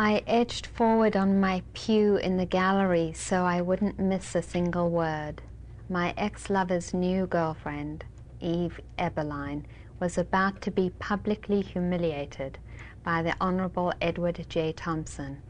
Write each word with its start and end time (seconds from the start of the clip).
I 0.00 0.22
edged 0.28 0.64
forward 0.64 1.16
on 1.16 1.40
my 1.40 1.64
pew 1.74 2.18
in 2.18 2.36
the 2.36 2.46
gallery 2.46 3.12
so 3.16 3.42
I 3.42 3.60
wouldn't 3.60 3.98
miss 3.98 4.36
a 4.36 4.42
single 4.42 4.90
word. 4.90 5.42
My 5.90 6.14
ex 6.16 6.48
lover's 6.48 6.94
new 6.94 7.26
girlfriend, 7.26 8.04
Eve 8.38 8.80
Eberline, 8.96 9.64
was 9.98 10.16
about 10.16 10.62
to 10.62 10.70
be 10.70 10.90
publicly 11.00 11.62
humiliated 11.62 12.58
by 13.02 13.22
the 13.22 13.34
Honorable 13.40 13.92
Edward 14.00 14.46
J. 14.48 14.72
Thompson. 14.72 15.42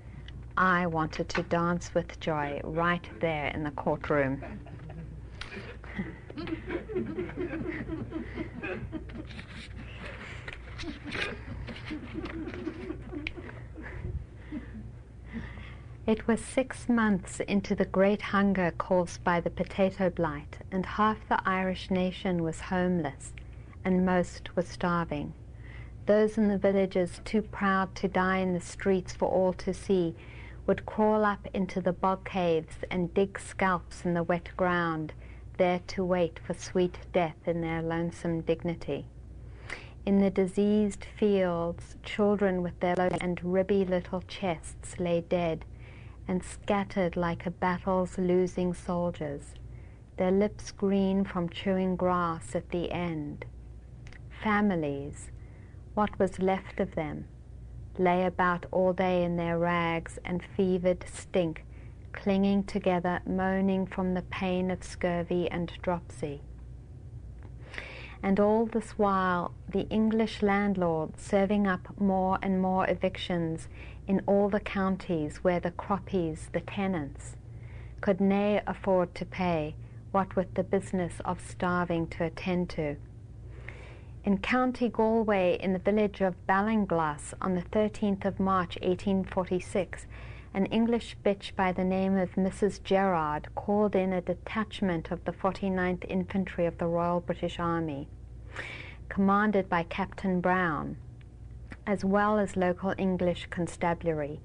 I 0.57 0.87
wanted 0.87 1.29
to 1.29 1.43
dance 1.43 1.93
with 1.93 2.19
joy 2.19 2.63
right 2.65 3.07
there 3.21 3.49
in 3.49 3.65
the 3.65 3.71
courtroom. 3.73 4.43
It 16.09 16.27
was 16.27 16.41
six 16.41 16.89
months 16.89 17.39
into 17.41 17.75
the 17.75 17.85
great 17.85 18.23
hunger 18.23 18.73
caused 18.79 19.23
by 19.25 19.41
the 19.41 19.51
potato 19.51 20.09
blight, 20.09 20.57
and 20.73 20.87
half 20.87 21.29
the 21.29 21.39
Irish 21.47 21.91
nation 21.91 22.43
was 22.43 22.63
homeless, 22.73 23.35
and 23.85 24.07
most 24.07 24.57
were 24.57 24.63
starving. 24.63 25.35
Those 26.07 26.39
in 26.39 26.49
the 26.49 26.57
villages 26.57 27.21
too 27.27 27.43
proud 27.43 27.95
to 27.97 28.09
die 28.09 28.39
in 28.39 28.55
the 28.55 28.61
streets 28.63 29.13
for 29.13 29.29
all 29.29 29.53
to 29.53 29.75
see 29.75 30.15
would 30.67 30.87
crawl 30.87 31.27
up 31.27 31.47
into 31.53 31.79
the 31.79 31.93
bog 31.93 32.25
caves 32.25 32.77
and 32.91 33.13
dig 33.13 33.39
scalps 33.39 34.07
in 34.07 34.15
the 34.15 34.23
wet 34.23 34.49
ground, 34.57 35.13
there 35.59 35.83
to 35.89 36.03
wait 36.03 36.39
for 36.43 36.55
sweet 36.55 37.01
death 37.13 37.37
in 37.45 37.61
their 37.61 37.83
lonesome 37.83 38.41
dignity. 38.41 39.05
In 40.07 40.21
the 40.21 40.31
diseased 40.31 41.05
fields, 41.05 41.97
children 42.03 42.63
with 42.63 42.81
their 42.81 42.97
low 42.97 43.11
and 43.21 43.39
ribby 43.45 43.85
little 43.85 44.23
chests 44.23 44.99
lay 44.99 45.21
dead 45.21 45.67
and 46.29 46.45
scattered 46.45 47.17
like 47.17 47.47
a 47.47 47.51
battle's 47.51 48.19
losing 48.19 48.75
soldiers, 48.75 49.55
their 50.19 50.31
lips 50.31 50.71
green 50.71 51.25
from 51.25 51.49
chewing 51.49 51.97
grass 51.97 52.55
at 52.55 52.69
the 52.69 52.93
end. 52.93 53.47
Families, 54.43 55.31
what 55.95 56.17
was 56.19 56.39
left 56.39 56.79
of 56.79 56.95
them, 56.95 57.25
lay 57.99 58.25
about 58.25 58.67
all 58.71 58.93
day 58.93 59.25
in 59.25 59.37
their 59.37 59.59
rags 59.59 60.19
and 60.25 60.45
fevered 60.57 61.05
stink, 61.13 61.65
clinging 62.13 62.63
together, 62.65 63.21
moaning 63.27 63.87
from 63.87 64.15
the 64.15 64.23
pain 64.23 64.71
of 64.71 64.85
scurvy 64.85 65.51
and 65.51 65.73
dropsy. 65.83 66.43
And 68.23 68.41
all 68.41 68.67
this 68.67 68.99
while, 68.99 69.53
the 69.69 69.89
English 69.91 70.43
landlord 70.43 71.19
serving 71.21 71.67
up 71.67 71.89
more 72.01 72.39
and 72.43 72.61
more 72.61 72.89
evictions 72.91 73.69
in 74.09 74.23
all 74.27 74.49
the 74.49 74.59
counties 74.59 75.45
where 75.45 75.61
the 75.61 75.71
croppies, 75.71 76.51
the 76.53 76.61
tenants, 76.61 77.37
could 78.01 78.21
nae 78.21 78.63
afford 78.67 79.15
to 79.15 79.27
pay, 79.27 79.75
what 80.11 80.35
with 80.35 80.55
the 80.55 80.65
business 80.65 81.21
of 81.27 81.41
starving 81.41 82.07
to 82.07 82.25
attend 82.25 82.71
to. 82.71 82.97
In 84.25 84.39
County 84.39 84.89
Galway, 84.89 85.59
in 85.61 85.75
the 85.75 85.79
village 85.79 86.23
of 86.23 86.47
Ballinglass, 86.47 87.35
on 87.41 87.55
the 87.55 87.63
13th 87.63 88.25
of 88.25 88.41
March 88.41 88.79
1846, 88.81 90.07
an 90.55 90.67
English 90.67 91.17
bitch 91.25 91.55
by 91.55 91.73
the 91.73 91.85
name 91.85 92.17
of 92.17 92.35
Mrs. 92.35 92.83
Gerard 92.83 93.55
called 93.55 93.95
in 93.95 94.13
a 94.13 94.23
detachment 94.23 95.11
of 95.11 95.25
the 95.25 95.33
49th 95.33 96.05
Infantry 96.09 96.65
of 96.65 96.79
the 96.79 96.87
Royal 96.87 97.21
British 97.21 97.59
Army, 97.59 98.09
commanded 99.09 99.69
by 99.69 99.83
Captain 99.83 100.41
Brown, 100.41 100.97
as 101.89 102.05
well 102.05 102.39
as 102.39 102.55
local 102.55 102.95
English 102.99 103.47
constabulary, 103.49 104.39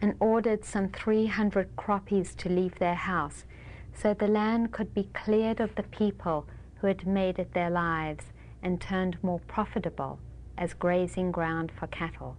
and 0.00 0.14
ordered 0.18 0.64
some 0.64 0.88
300 0.88 1.76
croppies 1.76 2.34
to 2.34 2.48
leave 2.48 2.78
their 2.78 2.94
house 2.94 3.44
so 3.92 4.14
the 4.14 4.26
land 4.26 4.72
could 4.72 4.94
be 4.94 5.10
cleared 5.12 5.60
of 5.60 5.74
the 5.74 5.82
people 5.82 6.46
who 6.76 6.86
had 6.86 7.06
made 7.06 7.38
it 7.38 7.52
their 7.52 7.68
lives 7.68 8.32
and 8.62 8.80
turned 8.80 9.22
more 9.22 9.40
profitable 9.40 10.18
as 10.56 10.72
grazing 10.72 11.30
ground 11.30 11.70
for 11.78 11.86
cattle. 11.86 12.36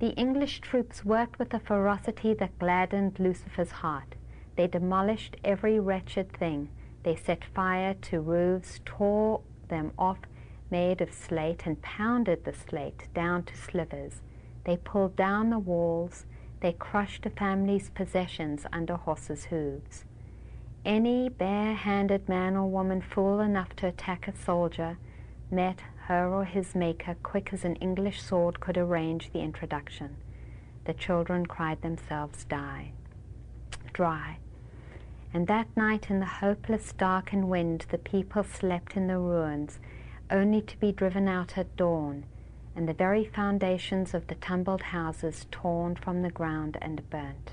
The 0.00 0.10
English 0.14 0.60
troops 0.60 1.04
worked 1.04 1.38
with 1.38 1.54
a 1.54 1.60
ferocity 1.60 2.34
that 2.34 2.58
gladdened 2.58 3.18
Lucifer's 3.20 3.70
heart. 3.70 4.16
They 4.56 4.66
demolished 4.66 5.36
every 5.44 5.78
wretched 5.78 6.32
thing. 6.32 6.68
They 7.04 7.14
set 7.14 7.44
fire 7.44 7.94
to 8.02 8.20
roofs, 8.20 8.80
tore 8.84 9.40
them 9.68 9.92
off 9.96 10.18
made 10.70 11.00
of 11.00 11.12
slate 11.12 11.66
and 11.66 11.80
pounded 11.82 12.44
the 12.44 12.52
slate 12.52 13.08
down 13.14 13.42
to 13.44 13.56
slivers. 13.56 14.20
They 14.64 14.76
pulled 14.76 15.16
down 15.16 15.50
the 15.50 15.58
walls. 15.58 16.26
They 16.60 16.72
crushed 16.72 17.26
a 17.26 17.30
family's 17.30 17.90
possessions 17.90 18.66
under 18.72 18.96
horses' 18.96 19.46
hooves. 19.46 20.04
Any 20.84 21.28
bare-handed 21.28 22.28
man 22.28 22.56
or 22.56 22.68
woman 22.68 23.00
fool 23.00 23.40
enough 23.40 23.74
to 23.76 23.88
attack 23.88 24.28
a 24.28 24.36
soldier 24.36 24.98
met 25.50 25.82
her 26.06 26.28
or 26.28 26.44
his 26.44 26.74
maker 26.74 27.16
quick 27.22 27.52
as 27.52 27.64
an 27.64 27.76
English 27.76 28.22
sword 28.22 28.60
could 28.60 28.78
arrange 28.78 29.32
the 29.32 29.40
introduction. 29.40 30.16
The 30.84 30.94
children 30.94 31.46
cried 31.46 31.82
themselves 31.82 32.44
die, 32.44 32.92
dry. 33.92 34.38
And 35.34 35.48
that 35.48 35.76
night 35.76 36.08
in 36.08 36.20
the 36.20 36.26
hopeless 36.26 36.92
dark 36.92 37.32
and 37.32 37.48
wind 37.48 37.86
the 37.90 37.98
people 37.98 38.44
slept 38.44 38.96
in 38.96 39.08
the 39.08 39.18
ruins 39.18 39.80
only 40.30 40.60
to 40.62 40.76
be 40.78 40.92
driven 40.92 41.28
out 41.28 41.56
at 41.56 41.76
dawn, 41.76 42.24
and 42.74 42.88
the 42.88 42.94
very 42.94 43.24
foundations 43.24 44.14
of 44.14 44.26
the 44.26 44.34
tumbled 44.34 44.82
houses 44.82 45.46
torn 45.50 45.96
from 45.96 46.22
the 46.22 46.30
ground 46.30 46.76
and 46.80 47.08
burnt. 47.10 47.52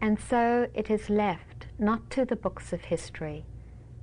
And 0.00 0.18
so 0.18 0.68
it 0.74 0.90
is 0.90 1.08
left 1.08 1.66
not 1.78 2.10
to 2.10 2.24
the 2.24 2.36
books 2.36 2.72
of 2.72 2.82
history, 2.82 3.44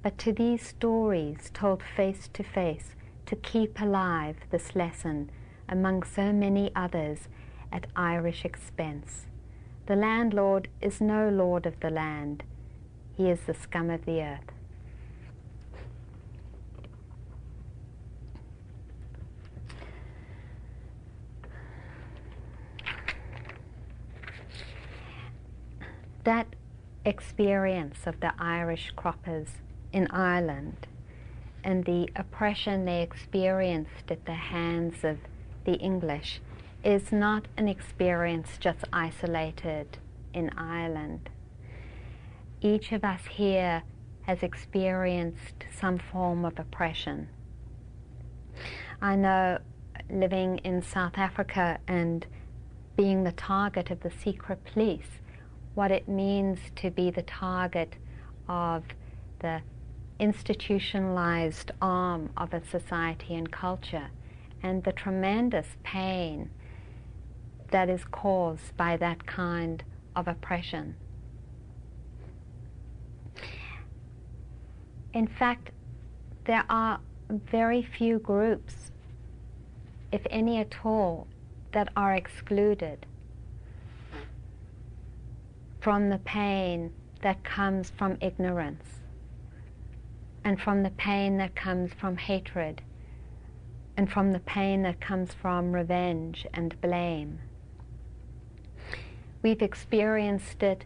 but 0.02 0.18
to 0.20 0.32
these 0.32 0.66
stories 0.66 1.52
told 1.54 1.84
face 1.84 2.30
to 2.34 2.44
face 2.44 2.96
to 3.26 3.36
keep 3.36 3.80
alive 3.80 4.38
this 4.50 4.76
lesson 4.76 5.30
among 5.68 6.04
so 6.04 6.32
many 6.32 6.72
others 6.76 7.28
at 7.72 7.88
Irish 7.96 8.46
expense. 8.46 9.28
The 9.86 9.96
landlord 9.96 10.70
is 10.82 11.02
no 11.02 11.30
lord 11.30 11.66
of 11.66 11.80
the 11.80 11.90
land, 11.90 12.44
he 13.16 13.30
is 13.30 13.42
the 13.42 13.54
scum 13.54 13.90
of 13.90 14.06
the 14.06 14.22
earth. 14.22 14.52
That 26.24 26.48
experience 27.06 28.06
of 28.06 28.20
the 28.20 28.34
Irish 28.38 28.92
croppers 28.96 29.50
in 29.92 30.08
Ireland 30.08 30.88
and 31.64 31.86
the 31.86 32.10
oppression 32.16 32.86
they 32.86 33.02
experienced 33.02 34.10
at 34.10 34.26
the 34.26 34.34
hands 34.34 35.04
of 35.04 35.18
the 35.66 35.76
English 35.76 36.42
is 36.84 37.12
not 37.12 37.48
an 37.58 37.68
experience 37.68 38.58
just 38.60 38.86
isolated 38.94 39.98
in 40.34 40.50
Ireland. 40.58 41.30
Each 42.62 42.92
of 42.92 43.04
us 43.04 43.22
here 43.30 43.84
has 44.24 44.44
experienced 44.44 45.66
some 45.78 45.98
form 45.98 46.46
of 46.46 46.60
oppression. 46.60 47.30
I 49.02 49.16
know 49.16 49.60
living 50.10 50.60
in 50.60 50.82
South 50.82 51.18
Africa 51.18 51.80
and 51.88 52.26
being 52.96 53.24
the 53.24 53.32
target 53.32 53.92
of 53.92 54.02
the 54.02 54.12
secret 54.12 54.64
police 54.66 55.20
what 55.76 55.92
it 55.92 56.08
means 56.08 56.60
to 56.76 56.90
be 56.92 57.12
the 57.12 57.22
target 57.22 57.96
of 58.48 58.84
the 59.40 59.62
institutionalized 60.20 61.72
arm 61.82 62.30
of 62.36 62.54
a 62.54 62.66
society 62.66 63.36
and 63.36 63.52
culture 63.52 64.10
and 64.62 64.84
the 64.84 64.92
tremendous 64.92 65.68
pain 65.84 66.50
that 67.72 67.90
is 67.90 68.04
caused 68.12 68.76
by 68.76 68.98
that 68.98 69.26
kind 69.26 69.84
of 70.16 70.28
oppression. 70.28 70.96
In 75.14 75.28
fact, 75.28 75.72
there 76.46 76.66
are 76.70 77.00
very 77.30 77.82
few 77.82 78.20
groups, 78.20 78.92
if 80.12 80.22
any 80.30 80.58
at 80.58 80.76
all, 80.84 81.28
that 81.72 81.90
are 81.96 82.14
excluded 82.14 83.06
from 85.80 86.10
the 86.10 86.18
pain 86.20 86.92
that 87.22 87.44
comes 87.44 87.90
from 87.90 88.18
ignorance 88.22 88.86
and 90.44 90.60
from 90.60 90.84
the 90.84 90.90
pain 90.92 91.38
that 91.38 91.56
comes 91.56 91.94
from 91.94 92.18
hatred 92.18 92.82
and 93.98 94.12
from 94.12 94.32
the 94.32 94.40
pain 94.40 94.84
that 94.84 95.02
comes 95.02 95.34
from 95.34 95.74
revenge 95.74 96.46
and 96.54 96.80
blame. 96.82 97.40
We've 99.42 99.62
experienced 99.62 100.64
it 100.64 100.86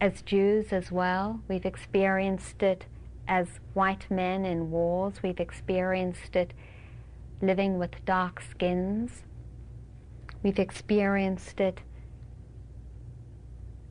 as 0.00 0.22
Jews 0.22 0.72
as 0.72 0.92
well. 0.92 1.40
We've 1.48 1.66
experienced 1.66 2.62
it 2.62 2.86
as 3.26 3.60
white 3.74 4.10
men 4.10 4.44
in 4.44 4.70
wars. 4.70 5.22
We've 5.22 5.40
experienced 5.40 6.36
it 6.36 6.52
living 7.40 7.78
with 7.78 8.04
dark 8.04 8.40
skins. 8.40 9.22
We've 10.42 10.58
experienced 10.58 11.60
it 11.60 11.80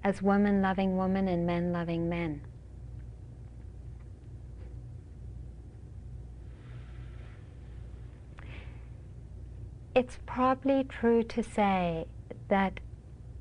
as 0.07 0.21
women 0.21 0.61
loving 0.61 0.95
women 0.95 1.27
and 1.27 1.45
men 1.45 1.73
loving 1.73 2.07
men. 2.07 2.39
It's 9.93 10.17
probably 10.25 10.85
true 10.85 11.23
to 11.23 11.43
say 11.43 12.05
that 12.47 12.79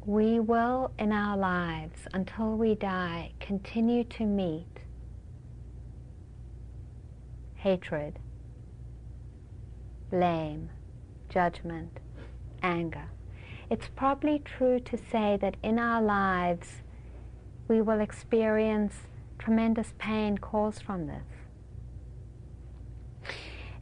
we 0.05 0.41
will 0.41 0.91
in 0.99 1.13
our 1.13 1.37
lives 1.37 2.09
until 2.13 2.57
we 2.57 2.75
die 2.75 3.31
continue 3.39 4.03
to 4.03 4.25
meet 4.25 4.81
hatred, 7.55 8.19
blame, 10.11 10.71
judgment, 11.29 12.01
anger. 12.61 13.09
It's 13.69 13.89
probably 13.97 14.39
true 14.39 14.79
to 14.79 14.97
say 14.97 15.37
that 15.41 15.57
in 15.61 15.79
our 15.79 16.01
lives 16.01 16.83
we 17.67 17.81
will 17.83 18.01
experience 18.01 18.95
tremendous 19.41 19.93
pain 19.99 20.39
caused 20.39 20.83
from 20.83 21.09
this. 21.09 21.27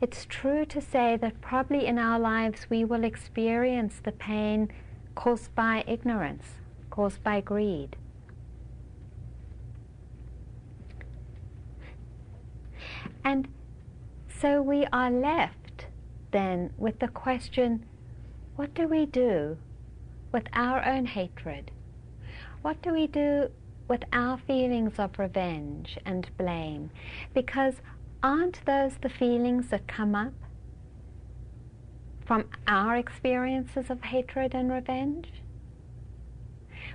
It's 0.01 0.25
true 0.25 0.65
to 0.67 0.81
say 0.81 1.19
that 1.19 1.41
probably 1.43 1.87
in 1.87 1.99
our 1.99 2.19
lives 2.19 2.67
we 2.71 2.85
will 2.85 3.05
experience 3.05 4.01
the 4.03 4.13
pain 4.13 4.71
caused 5.15 5.55
by 5.55 5.85
ignorance, 5.87 6.45
caused 6.91 7.23
by 7.23 7.43
greed. 7.43 7.97
And 13.23 13.49
so 14.29 14.63
we 14.63 14.87
are 14.93 15.11
left 15.11 15.87
then 16.33 16.73
with 16.79 16.99
the 16.99 17.09
question 17.09 17.85
what 18.57 18.75
do 18.75 18.87
we 18.89 19.07
do 19.07 19.57
with 20.35 20.49
our 20.53 20.85
own 20.85 21.07
hatred? 21.07 21.71
What 22.63 22.83
do 22.83 22.93
we 22.93 23.07
do 23.07 23.53
with 23.87 24.03
our 24.13 24.37
feelings 24.37 24.99
of 24.99 25.17
revenge 25.17 25.97
and 26.05 26.29
blame? 26.37 26.91
Because 27.33 27.75
aren't 28.21 28.67
those 28.67 28.95
the 29.01 29.09
feelings 29.09 29.69
that 29.69 29.87
come 29.87 30.17
up 30.17 30.33
from 32.27 32.47
our 32.67 32.97
experiences 32.97 33.91
of 33.91 34.03
hatred 34.03 34.57
and 34.57 34.73
revenge? 34.73 35.29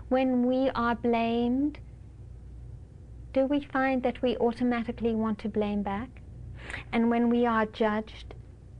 When 0.09 0.45
we 0.45 0.69
are 0.71 0.95
blamed, 0.95 1.79
do 3.31 3.45
we 3.45 3.61
find 3.61 4.03
that 4.03 4.21
we 4.21 4.35
automatically 4.35 5.15
want 5.15 5.39
to 5.39 5.47
blame 5.47 5.81
back? 5.81 6.09
And 6.91 7.09
when 7.09 7.29
we 7.29 7.45
are 7.45 7.65
judged, 7.67 8.33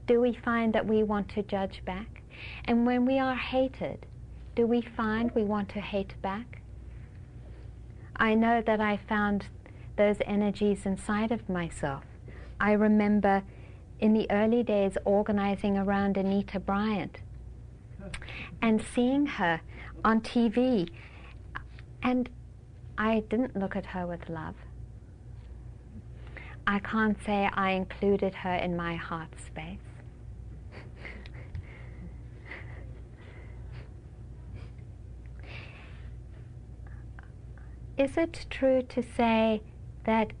do 0.06 0.20
we 0.20 0.34
find 0.34 0.74
that 0.74 0.84
we 0.84 1.02
want 1.02 1.30
to 1.30 1.42
judge 1.42 1.82
back? 1.86 2.20
And 2.66 2.84
when 2.84 3.06
we 3.06 3.18
are 3.18 3.34
hated, 3.34 4.04
do 4.54 4.66
we 4.66 4.80
find 4.80 5.30
we 5.32 5.42
want 5.42 5.68
to 5.70 5.80
hate 5.80 6.14
back? 6.22 6.62
I 8.16 8.34
know 8.34 8.62
that 8.62 8.80
I 8.80 8.98
found 9.08 9.46
those 9.96 10.16
energies 10.26 10.84
inside 10.84 11.32
of 11.32 11.48
myself. 11.48 12.04
I 12.60 12.72
remember 12.72 13.42
in 14.00 14.12
the 14.12 14.30
early 14.30 14.62
days 14.62 14.96
organizing 15.04 15.76
around 15.76 16.16
Anita 16.16 16.58
Bryant 16.58 17.18
and 18.62 18.82
seeing 18.94 19.26
her 19.26 19.60
on 20.04 20.20
TV. 20.20 20.88
And 22.02 22.28
I 22.96 23.20
didn't 23.28 23.56
look 23.56 23.76
at 23.76 23.86
her 23.86 24.06
with 24.06 24.28
love. 24.28 24.54
I 26.66 26.78
can't 26.78 27.16
say 27.24 27.48
I 27.52 27.72
included 27.72 28.34
her 28.34 28.54
in 28.54 28.76
my 28.76 28.96
heart 28.96 29.28
space. 29.46 29.78
Is 38.00 38.16
it 38.16 38.46
true 38.48 38.80
to 38.80 39.02
say 39.02 39.60
that 40.04 40.32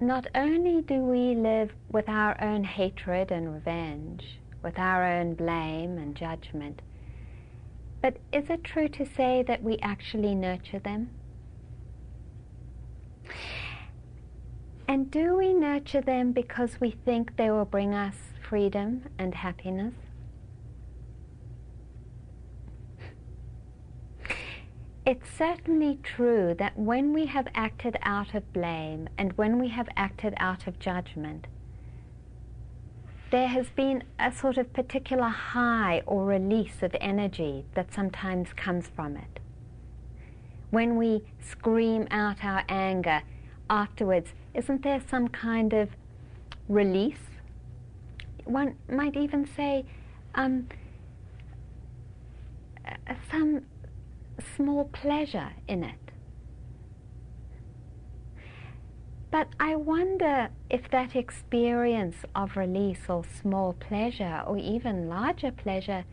not 0.00 0.26
only 0.34 0.82
do 0.82 0.96
we 0.96 1.34
live 1.34 1.72
with 1.90 2.10
our 2.10 2.38
own 2.42 2.62
hatred 2.62 3.30
and 3.30 3.54
revenge, 3.54 4.38
with 4.62 4.78
our 4.78 5.02
own 5.02 5.32
blame 5.32 5.96
and 5.96 6.14
judgment, 6.14 6.82
but 8.02 8.18
is 8.34 8.50
it 8.50 8.64
true 8.64 8.88
to 8.88 9.06
say 9.06 9.42
that 9.44 9.62
we 9.62 9.78
actually 9.78 10.34
nurture 10.34 10.78
them? 10.78 11.08
And 14.86 15.10
do 15.10 15.36
we 15.38 15.54
nurture 15.54 16.02
them 16.02 16.32
because 16.32 16.82
we 16.82 16.90
think 16.90 17.38
they 17.38 17.50
will 17.50 17.64
bring 17.64 17.94
us 17.94 18.16
freedom 18.46 19.04
and 19.18 19.34
happiness? 19.34 19.94
It's 25.06 25.28
certainly 25.36 25.98
true 26.02 26.54
that 26.58 26.78
when 26.78 27.12
we 27.12 27.26
have 27.26 27.46
acted 27.54 27.98
out 28.04 28.34
of 28.34 28.50
blame 28.54 29.06
and 29.18 29.34
when 29.34 29.58
we 29.58 29.68
have 29.68 29.86
acted 29.96 30.32
out 30.38 30.66
of 30.66 30.78
judgment, 30.78 31.46
there 33.30 33.48
has 33.48 33.68
been 33.68 34.04
a 34.18 34.32
sort 34.32 34.56
of 34.56 34.72
particular 34.72 35.28
high 35.28 36.02
or 36.06 36.24
release 36.24 36.82
of 36.82 36.96
energy 37.02 37.66
that 37.74 37.92
sometimes 37.92 38.54
comes 38.54 38.88
from 38.88 39.18
it. 39.18 39.40
When 40.70 40.96
we 40.96 41.22
scream 41.38 42.08
out 42.10 42.42
our 42.42 42.64
anger 42.70 43.22
afterwards, 43.68 44.30
isn't 44.54 44.82
there 44.82 45.02
some 45.06 45.28
kind 45.28 45.74
of 45.74 45.90
release? 46.66 47.28
One 48.44 48.76
might 48.88 49.16
even 49.16 49.46
say 49.46 49.84
um, 50.34 50.68
some 53.30 53.66
small 54.56 54.84
pleasure 54.86 55.52
in 55.68 55.84
it. 55.84 55.98
But 59.30 59.48
I 59.58 59.74
wonder 59.74 60.50
if 60.70 60.88
that 60.90 61.16
experience 61.16 62.16
of 62.36 62.56
release 62.56 63.08
or 63.08 63.24
small 63.24 63.72
pleasure 63.72 64.42
or 64.46 64.58
even 64.58 65.08
larger 65.08 65.50
pleasure 65.50 66.04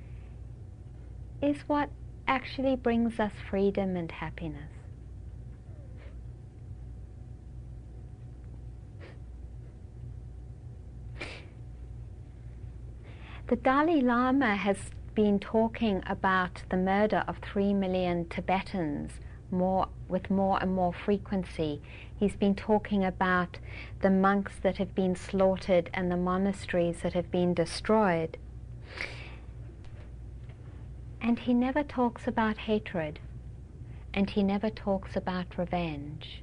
is 1.41 1.61
what 1.67 1.89
actually 2.27 2.75
brings 2.75 3.19
us 3.19 3.31
freedom 3.49 3.95
and 3.95 4.11
happiness. 4.11 4.71
The 13.47 13.57
Dalai 13.57 13.99
Lama 14.01 14.55
has 14.55 14.77
been 15.15 15.39
talking 15.39 16.03
about 16.07 16.63
the 16.69 16.77
murder 16.77 17.23
of 17.27 17.37
three 17.39 17.73
million 17.73 18.25
Tibetans 18.29 19.13
more 19.51 19.87
with 20.07 20.29
more 20.29 20.57
and 20.61 20.73
more 20.73 20.93
frequency. 20.93 21.81
He's 22.17 22.35
been 22.35 22.55
talking 22.55 23.03
about 23.03 23.57
the 24.01 24.09
monks 24.09 24.53
that 24.61 24.77
have 24.77 24.95
been 24.95 25.15
slaughtered 25.15 25.89
and 25.93 26.11
the 26.11 26.17
monasteries 26.17 27.01
that 27.01 27.13
have 27.13 27.31
been 27.31 27.53
destroyed. 27.53 28.37
And 31.21 31.39
he 31.39 31.53
never 31.53 31.83
talks 31.83 32.27
about 32.27 32.57
hatred, 32.57 33.19
and 34.13 34.29
he 34.29 34.43
never 34.43 34.69
talks 34.69 35.15
about 35.15 35.57
revenge. 35.57 36.41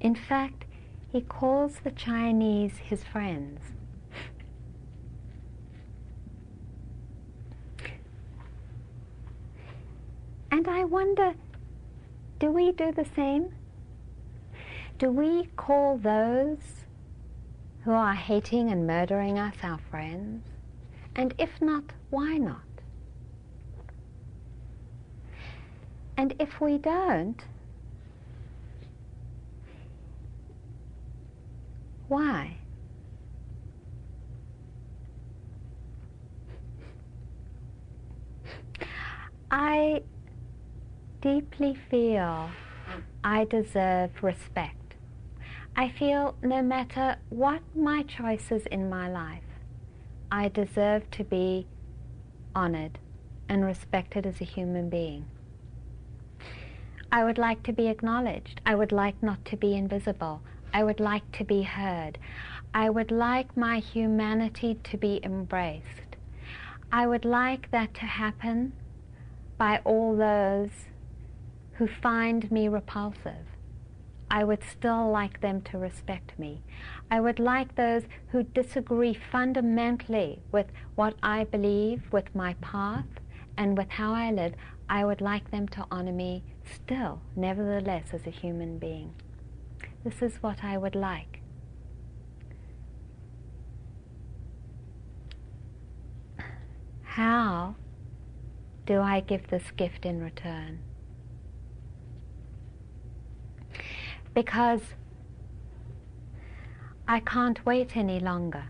In 0.00 0.14
fact, 0.14 0.64
he 1.10 1.20
calls 1.22 1.80
the 1.80 1.90
Chinese 1.90 2.78
his 2.78 3.02
friends. 3.02 3.60
And 10.50 10.66
I 10.66 10.84
wonder, 10.84 11.34
do 12.38 12.50
we 12.50 12.72
do 12.72 12.92
the 12.92 13.06
same? 13.14 13.50
Do 14.98 15.10
we 15.10 15.48
call 15.56 15.98
those 15.98 16.84
who 17.84 17.92
are 17.92 18.14
hating 18.14 18.70
and 18.70 18.86
murdering 18.86 19.38
us 19.38 19.56
our 19.62 19.78
friends? 19.90 20.44
And 21.14 21.34
if 21.38 21.60
not, 21.60 21.84
why 22.10 22.38
not? 22.38 22.62
And 26.16 26.34
if 26.40 26.60
we 26.60 26.78
don't, 26.78 27.44
why? 32.08 32.56
I 39.50 40.02
deeply 41.20 41.76
feel 41.90 42.50
I 43.24 43.44
deserve 43.44 44.22
respect. 44.22 44.94
I 45.76 45.88
feel 45.88 46.36
no 46.42 46.62
matter 46.62 47.16
what 47.28 47.60
my 47.74 48.02
choices 48.02 48.66
in 48.66 48.88
my 48.88 49.08
life, 49.08 49.42
I 50.30 50.48
deserve 50.48 51.10
to 51.12 51.24
be 51.24 51.66
honored 52.54 52.98
and 53.48 53.64
respected 53.64 54.26
as 54.26 54.40
a 54.40 54.44
human 54.44 54.88
being. 54.88 55.24
I 57.10 57.24
would 57.24 57.38
like 57.38 57.62
to 57.64 57.72
be 57.72 57.88
acknowledged. 57.88 58.60
I 58.66 58.74
would 58.74 58.92
like 58.92 59.22
not 59.22 59.44
to 59.46 59.56
be 59.56 59.74
invisible. 59.74 60.42
I 60.72 60.84
would 60.84 61.00
like 61.00 61.30
to 61.32 61.44
be 61.44 61.62
heard. 61.62 62.18
I 62.74 62.90
would 62.90 63.10
like 63.10 63.56
my 63.56 63.78
humanity 63.78 64.78
to 64.84 64.96
be 64.96 65.20
embraced. 65.22 66.16
I 66.92 67.06
would 67.06 67.24
like 67.24 67.70
that 67.70 67.94
to 67.94 68.04
happen 68.04 68.72
by 69.56 69.80
all 69.84 70.16
those 70.16 70.87
who 71.78 71.86
find 71.86 72.50
me 72.50 72.66
repulsive. 72.66 73.46
I 74.30 74.44
would 74.44 74.62
still 74.62 75.10
like 75.10 75.40
them 75.40 75.62
to 75.62 75.78
respect 75.78 76.38
me. 76.38 76.62
I 77.10 77.20
would 77.20 77.38
like 77.38 77.76
those 77.76 78.02
who 78.28 78.42
disagree 78.42 79.14
fundamentally 79.14 80.42
with 80.52 80.66
what 80.96 81.14
I 81.22 81.44
believe, 81.44 82.02
with 82.12 82.34
my 82.34 82.54
path, 82.54 83.06
and 83.56 83.78
with 83.78 83.90
how 83.90 84.12
I 84.12 84.30
live. 84.30 84.54
I 84.90 85.04
would 85.04 85.20
like 85.20 85.50
them 85.50 85.68
to 85.68 85.86
honor 85.90 86.12
me 86.12 86.42
still, 86.64 87.22
nevertheless, 87.36 88.08
as 88.12 88.26
a 88.26 88.30
human 88.30 88.78
being. 88.78 89.14
This 90.04 90.20
is 90.20 90.42
what 90.42 90.64
I 90.64 90.76
would 90.78 90.94
like. 90.94 91.40
How 97.02 97.76
do 98.84 99.00
I 99.00 99.20
give 99.20 99.48
this 99.48 99.70
gift 99.76 100.04
in 100.04 100.20
return? 100.20 100.80
Because 104.38 104.82
I 107.08 107.18
can't 107.18 107.66
wait 107.66 107.96
any 107.96 108.20
longer. 108.20 108.66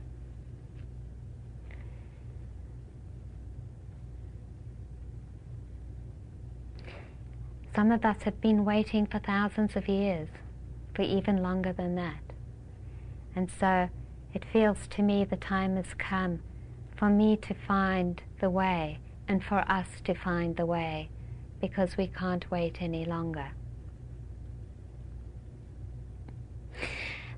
Some 7.77 7.93
of 7.93 8.03
us 8.07 8.23
have 8.23 8.41
been 8.41 8.65
waiting 8.65 9.05
for 9.05 9.19
thousands 9.19 9.77
of 9.77 9.89
years, 9.89 10.31
for 10.95 11.03
even 11.03 11.43
longer 11.43 11.75
than 11.75 11.97
that. 11.97 12.23
And 13.37 13.51
so 13.61 13.91
it 14.33 14.47
feels 14.51 14.87
to 14.93 15.03
me 15.03 15.27
the 15.27 15.37
time 15.37 15.77
has 15.77 15.93
come 15.99 16.41
for 16.97 17.11
me 17.11 17.37
to 17.43 17.53
find 17.53 18.23
the 18.41 18.49
way 18.49 19.01
and 19.29 19.45
for 19.45 19.59
us 19.71 20.01
to 20.05 20.15
find 20.15 20.57
the 20.57 20.65
way 20.65 21.11
because 21.61 21.99
we 21.99 22.07
can't 22.07 22.51
wait 22.51 22.81
any 22.81 23.05
longer. 23.05 23.51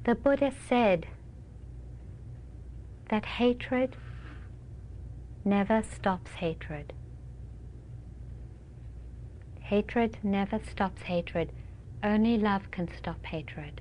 The 0.05 0.15
Buddha 0.15 0.53
said 0.69 1.07
that 3.11 3.27
hatred 3.27 3.97
never 5.45 5.83
stops 5.83 6.33
hatred. 6.33 6.93
Hatred 9.61 10.19
never 10.23 10.59
stops 10.59 11.03
hatred. 11.03 11.53
Only 12.03 12.39
love 12.39 12.71
can 12.71 12.89
stop 12.97 13.25
hatred. 13.27 13.81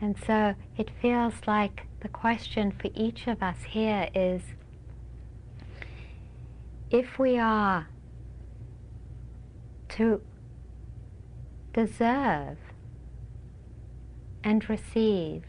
And 0.00 0.18
so 0.18 0.54
it 0.76 0.90
feels 1.00 1.34
like 1.46 1.86
the 2.00 2.08
question 2.08 2.72
for 2.72 2.90
each 2.94 3.26
of 3.26 3.42
us 3.42 3.62
here 3.68 4.10
is 4.14 4.42
if 6.90 7.18
we 7.18 7.38
are 7.38 7.86
to 9.96 10.20
deserve 11.72 12.56
and 14.42 14.68
receive 14.68 15.44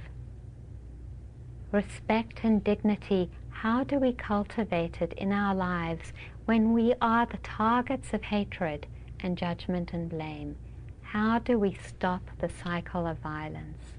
respect 1.71 2.39
and 2.43 2.63
dignity, 2.63 3.29
how 3.49 3.83
do 3.83 3.97
we 3.97 4.13
cultivate 4.13 5.01
it 5.01 5.13
in 5.13 5.31
our 5.31 5.55
lives 5.55 6.13
when 6.45 6.73
we 6.73 6.93
are 7.01 7.25
the 7.25 7.37
targets 7.37 8.13
of 8.13 8.21
hatred 8.21 8.85
and 9.19 9.37
judgment 9.37 9.93
and 9.93 10.09
blame? 10.09 10.55
How 11.01 11.39
do 11.39 11.57
we 11.57 11.77
stop 11.87 12.21
the 12.39 12.49
cycle 12.49 13.07
of 13.07 13.17
violence? 13.19 13.93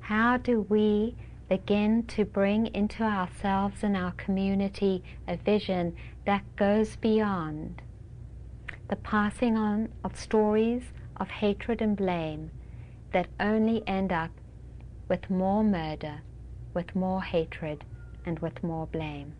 How 0.00 0.36
do 0.36 0.66
we 0.68 1.14
begin 1.48 2.04
to 2.08 2.24
bring 2.24 2.66
into 2.68 3.02
ourselves 3.02 3.82
and 3.82 3.96
our 3.96 4.12
community 4.12 5.02
a 5.26 5.36
vision 5.36 5.96
that 6.26 6.44
goes 6.56 6.96
beyond 6.96 7.82
the 8.88 8.96
passing 8.96 9.56
on 9.56 9.88
of 10.04 10.18
stories 10.18 10.82
of 11.16 11.28
hatred 11.28 11.80
and 11.80 11.96
blame 11.96 12.50
that 13.12 13.28
only 13.38 13.86
end 13.86 14.12
up 14.12 14.30
with 15.08 15.30
more 15.30 15.62
murder, 15.62 16.20
with 16.74 16.94
more 16.96 17.22
hatred, 17.22 17.84
and 18.24 18.38
with 18.38 18.62
more 18.62 18.86
blame. 18.86 19.34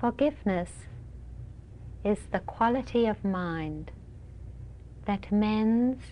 Forgiveness 0.00 0.70
is 2.04 2.18
the 2.30 2.40
quality 2.40 3.06
of 3.06 3.24
mind 3.24 3.90
that 5.06 5.32
mends 5.32 6.02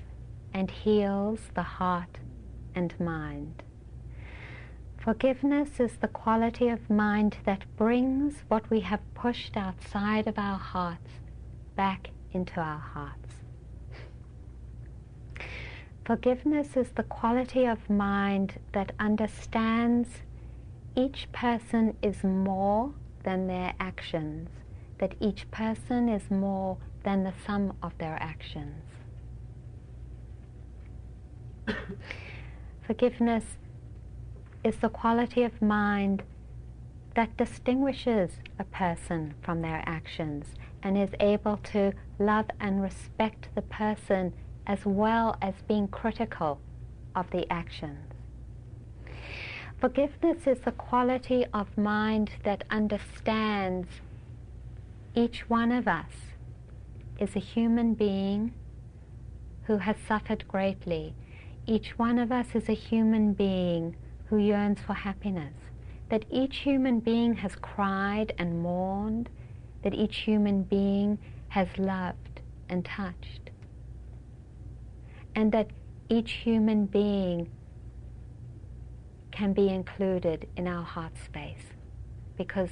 and 0.52 0.70
heals 0.70 1.40
the 1.54 1.62
heart 1.62 2.18
and 2.75 2.99
mind. 2.99 3.63
Forgiveness 5.04 5.80
is 5.80 5.99
the 5.99 6.08
quality 6.08 6.70
of 6.70 6.88
mind 6.88 7.37
that 7.44 7.66
brings 7.76 8.42
what 8.49 8.70
we 8.70 8.80
have 8.80 9.02
pushed 9.12 9.54
outside 9.54 10.26
of 10.26 10.38
our 10.38 10.56
hearts 10.56 11.20
back 11.76 12.08
into 12.32 12.58
our 12.58 12.78
hearts. 12.78 13.34
Forgiveness 16.06 16.75
is 16.78 16.88
the 16.92 17.02
quality 17.02 17.66
of 17.66 17.90
mind 17.90 18.58
that 18.73 18.92
understands 18.99 20.08
each 20.96 21.30
person 21.32 21.99
is 22.00 22.25
more 22.25 22.94
than 23.25 23.46
their 23.46 23.75
actions, 23.78 24.49
that 25.00 25.16
each 25.20 25.50
person 25.50 26.08
is 26.08 26.30
more 26.30 26.78
than 27.02 27.25
the 27.25 27.34
sum 27.46 27.76
of 27.82 27.92
their 27.99 28.16
actions. 28.23 28.82
Forgiveness 32.87 33.58
is 34.64 34.76
the 34.76 34.88
quality 34.88 35.42
of 35.42 35.61
mind 35.61 36.23
that 37.14 37.37
distinguishes 37.37 38.38
a 38.59 38.64
person 38.64 39.35
from 39.42 39.61
their 39.61 39.83
actions 39.87 40.54
and 40.83 40.99
is 40.99 41.11
able 41.21 41.59
to 41.59 41.92
love 42.18 42.47
and 42.59 42.83
respect 42.83 43.49
the 43.54 43.62
person 43.62 44.33
as 44.66 44.85
well 44.85 45.37
as 45.40 45.54
being 45.68 45.87
critical 45.87 46.59
of 47.14 47.30
the 47.30 47.50
actions. 47.52 47.99
Forgiveness 49.78 50.47
is 50.47 50.61
the 50.61 50.73
quality 50.73 51.44
of 51.52 51.76
mind 51.76 52.30
that 52.42 52.64
understands 52.71 53.88
each 55.14 55.49
one 55.49 55.71
of 55.71 55.87
us 55.87 56.12
is 57.18 57.37
a 57.37 57.40
human 57.40 57.94
being 57.94 58.52
who 59.64 59.78
has 59.78 59.97
suffered 60.09 60.49
greatly. 60.49 61.14
Each 61.66 61.99
one 61.99 62.18
of 62.18 62.33
us 62.33 62.54
is 62.54 62.68
a 62.68 62.75
human 62.75 63.33
being 63.35 63.94
who 64.26 64.38
yearns 64.38 64.78
for 64.87 64.95
happiness, 64.95 65.54
that 66.09 66.25
each 66.31 66.59
human 66.59 67.00
being 67.00 67.35
has 67.35 67.54
cried 67.57 68.33
and 68.38 68.62
mourned, 68.62 69.28
that 69.83 69.95
each 69.95 70.19
human 70.19 70.62
being 70.62 71.19
has 71.49 71.69
loved 71.78 72.40
and 72.69 72.85
touched, 72.85 73.50
and 75.35 75.52
that 75.52 75.69
each 76.09 76.33
human 76.33 76.87
being 76.87 77.50
can 79.31 79.52
be 79.52 79.69
included 79.69 80.49
in 80.57 80.69
our 80.69 80.85
heart 80.85 81.12
space 81.23 81.73
because 82.37 82.71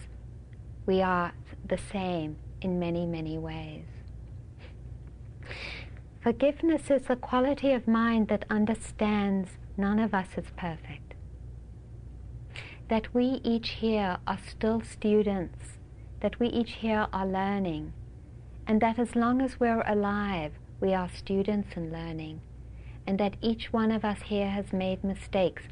we 0.86 1.02
are 1.02 1.32
the 1.68 1.78
same 1.78 2.36
in 2.60 2.78
many, 2.78 3.04
many 3.06 3.38
ways. 3.38 3.84
Forgiveness 6.20 6.88
is 6.88 7.02
a 7.08 7.16
quality 7.16 7.72
of 7.72 7.88
mind 7.88 8.28
that 8.28 8.44
understands 8.48 9.50
none 9.76 9.98
of 9.98 10.14
us 10.14 10.28
is 10.36 10.46
perfect 10.56 11.01
that 12.92 13.14
we 13.14 13.40
each 13.42 13.70
here 13.80 14.18
are 14.26 14.38
still 14.46 14.82
students, 14.82 15.78
that 16.20 16.38
we 16.38 16.46
each 16.48 16.72
here 16.72 17.06
are 17.10 17.26
learning, 17.26 17.90
and 18.66 18.82
that 18.82 18.98
as 18.98 19.16
long 19.16 19.40
as 19.40 19.58
we're 19.58 19.82
alive, 19.86 20.52
we 20.78 20.92
are 20.92 21.08
students 21.08 21.70
and 21.74 21.90
learning, 21.90 22.38
and 23.06 23.18
that 23.18 23.34
each 23.40 23.72
one 23.72 23.90
of 23.90 24.04
us 24.04 24.20
here 24.26 24.50
has 24.50 24.74
made 24.74 25.02
mistakes, 25.02 25.62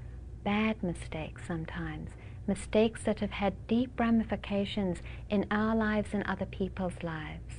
bad 0.44 0.82
mistakes 0.82 1.42
sometimes, 1.46 2.08
mistakes 2.46 3.02
that 3.02 3.20
have 3.20 3.32
had 3.32 3.66
deep 3.66 4.00
ramifications 4.00 5.02
in 5.28 5.44
our 5.50 5.76
lives 5.76 6.14
and 6.14 6.22
other 6.22 6.46
people's 6.46 7.02
lives. 7.02 7.52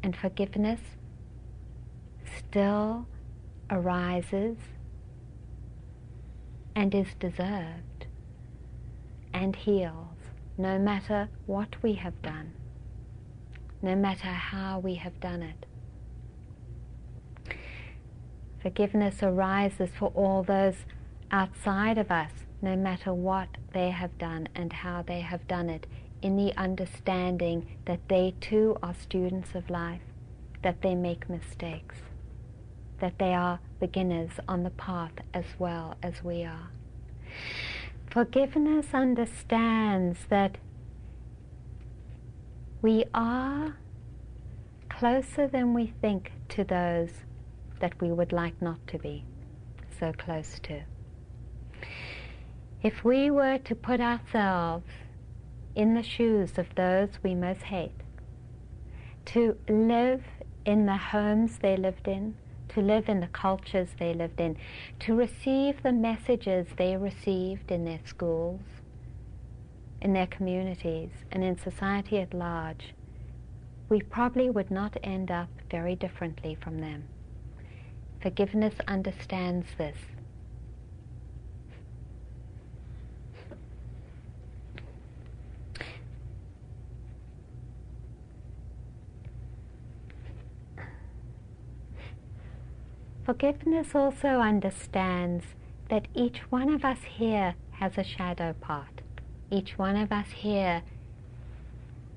And 0.00 0.16
forgiveness 0.16 0.80
still 2.38 3.08
arises 3.68 4.58
and 6.76 6.94
is 6.94 7.14
deserved 7.18 7.95
and 9.36 9.54
heals 9.54 10.16
no 10.56 10.78
matter 10.78 11.28
what 11.44 11.76
we 11.82 11.92
have 11.92 12.22
done, 12.22 12.50
no 13.82 13.94
matter 13.94 14.28
how 14.28 14.78
we 14.78 14.94
have 14.94 15.20
done 15.20 15.42
it. 15.42 15.66
Forgiveness 18.62 19.22
arises 19.22 19.90
for 19.98 20.08
all 20.14 20.42
those 20.42 20.86
outside 21.30 21.98
of 21.98 22.10
us, 22.10 22.30
no 22.62 22.74
matter 22.74 23.12
what 23.12 23.48
they 23.74 23.90
have 23.90 24.16
done 24.16 24.48
and 24.54 24.72
how 24.72 25.02
they 25.02 25.20
have 25.20 25.46
done 25.46 25.68
it, 25.68 25.86
in 26.22 26.38
the 26.38 26.56
understanding 26.56 27.76
that 27.84 28.00
they 28.08 28.34
too 28.40 28.78
are 28.82 28.94
students 28.94 29.54
of 29.54 29.68
life, 29.68 30.00
that 30.62 30.80
they 30.80 30.94
make 30.94 31.28
mistakes, 31.28 31.96
that 33.00 33.18
they 33.18 33.34
are 33.34 33.60
beginners 33.80 34.30
on 34.48 34.62
the 34.62 34.70
path 34.70 35.12
as 35.34 35.44
well 35.58 35.94
as 36.02 36.24
we 36.24 36.42
are. 36.42 36.70
Forgiveness 38.16 38.94
understands 38.94 40.20
that 40.30 40.56
we 42.80 43.04
are 43.12 43.76
closer 44.88 45.46
than 45.46 45.74
we 45.74 45.92
think 46.00 46.32
to 46.48 46.64
those 46.64 47.10
that 47.80 48.00
we 48.00 48.10
would 48.10 48.32
like 48.32 48.62
not 48.62 48.78
to 48.86 48.98
be 48.98 49.26
so 50.00 50.14
close 50.14 50.58
to. 50.60 50.80
If 52.82 53.04
we 53.04 53.30
were 53.30 53.58
to 53.58 53.74
put 53.74 54.00
ourselves 54.00 54.88
in 55.74 55.92
the 55.92 56.02
shoes 56.02 56.56
of 56.56 56.74
those 56.74 57.10
we 57.22 57.34
most 57.34 57.64
hate, 57.64 58.00
to 59.26 59.58
live 59.68 60.22
in 60.64 60.86
the 60.86 60.96
homes 60.96 61.58
they 61.58 61.76
lived 61.76 62.08
in, 62.08 62.34
to 62.68 62.80
live 62.80 63.08
in 63.08 63.20
the 63.20 63.26
cultures 63.28 63.88
they 63.98 64.12
lived 64.14 64.40
in, 64.40 64.56
to 65.00 65.14
receive 65.14 65.82
the 65.82 65.92
messages 65.92 66.66
they 66.76 66.96
received 66.96 67.70
in 67.70 67.84
their 67.84 68.00
schools, 68.04 68.60
in 70.00 70.12
their 70.12 70.26
communities, 70.26 71.10
and 71.30 71.42
in 71.42 71.58
society 71.58 72.18
at 72.18 72.34
large, 72.34 72.94
we 73.88 74.00
probably 74.00 74.50
would 74.50 74.70
not 74.70 74.96
end 75.02 75.30
up 75.30 75.48
very 75.70 75.94
differently 75.94 76.56
from 76.60 76.78
them. 76.78 77.04
Forgiveness 78.20 78.74
understands 78.88 79.66
this. 79.78 79.98
Forgiveness 93.26 93.92
also 93.92 94.38
understands 94.38 95.44
that 95.88 96.06
each 96.14 96.38
one 96.48 96.72
of 96.72 96.84
us 96.84 96.98
here 97.02 97.56
has 97.72 97.98
a 97.98 98.04
shadow 98.04 98.52
part. 98.60 99.00
Each 99.50 99.76
one 99.76 99.96
of 99.96 100.12
us 100.12 100.28
here 100.30 100.82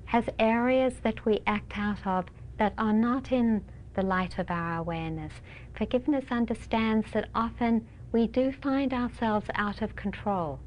has 0.04 0.26
areas 0.38 0.94
that 1.02 1.24
we 1.26 1.40
act 1.48 1.76
out 1.76 2.06
of 2.06 2.26
that 2.58 2.74
are 2.78 2.92
not 2.92 3.32
in 3.32 3.64
the 3.94 4.02
light 4.02 4.38
of 4.38 4.52
our 4.52 4.76
awareness. 4.76 5.32
Forgiveness 5.74 6.26
understands 6.30 7.10
that 7.10 7.28
often 7.34 7.88
we 8.12 8.28
do 8.28 8.52
find 8.52 8.94
ourselves 8.94 9.46
out 9.56 9.82
of 9.82 9.96
control. 9.96 10.60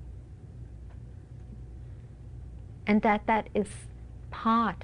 And 2.85 3.01
that 3.01 3.27
that 3.27 3.47
is 3.55 3.69
part 4.29 4.83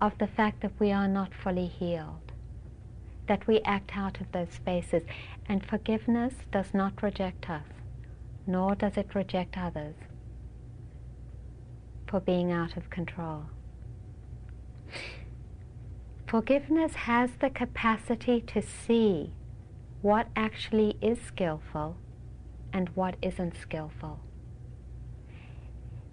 of 0.00 0.16
the 0.18 0.28
fact 0.28 0.60
that 0.60 0.78
we 0.78 0.92
are 0.92 1.08
not 1.08 1.34
fully 1.34 1.66
healed. 1.66 2.29
That 3.30 3.46
we 3.46 3.60
act 3.60 3.96
out 3.96 4.20
of 4.20 4.32
those 4.32 4.50
spaces. 4.50 5.04
And 5.48 5.64
forgiveness 5.64 6.34
does 6.50 6.74
not 6.74 7.00
reject 7.00 7.48
us, 7.48 7.62
nor 8.44 8.74
does 8.74 8.96
it 8.96 9.14
reject 9.14 9.56
others 9.56 9.94
for 12.08 12.18
being 12.18 12.50
out 12.50 12.76
of 12.76 12.90
control. 12.90 13.44
Forgiveness 16.26 16.94
has 16.94 17.30
the 17.40 17.50
capacity 17.50 18.40
to 18.48 18.60
see 18.62 19.32
what 20.02 20.26
actually 20.34 20.96
is 21.00 21.20
skillful 21.20 21.96
and 22.72 22.88
what 22.96 23.14
isn't 23.22 23.56
skillful. 23.56 24.18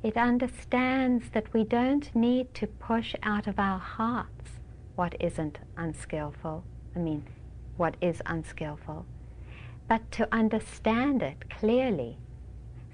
It 0.04 0.18
understands 0.18 1.32
that 1.32 1.52
we 1.52 1.64
don't 1.64 2.16
need 2.16 2.54
to 2.54 2.68
push 2.68 3.16
out 3.24 3.48
of 3.48 3.58
our 3.58 3.80
hearts 3.80 4.52
what 4.96 5.16
isn't 5.20 5.58
unskillful, 5.78 6.64
I 6.98 7.00
mean, 7.00 7.28
what 7.76 7.96
is 8.02 8.24
unskillful, 8.26 9.06
but 9.88 10.12
to 10.14 10.28
understand 10.32 11.22
it 11.22 11.48
clearly 11.48 12.18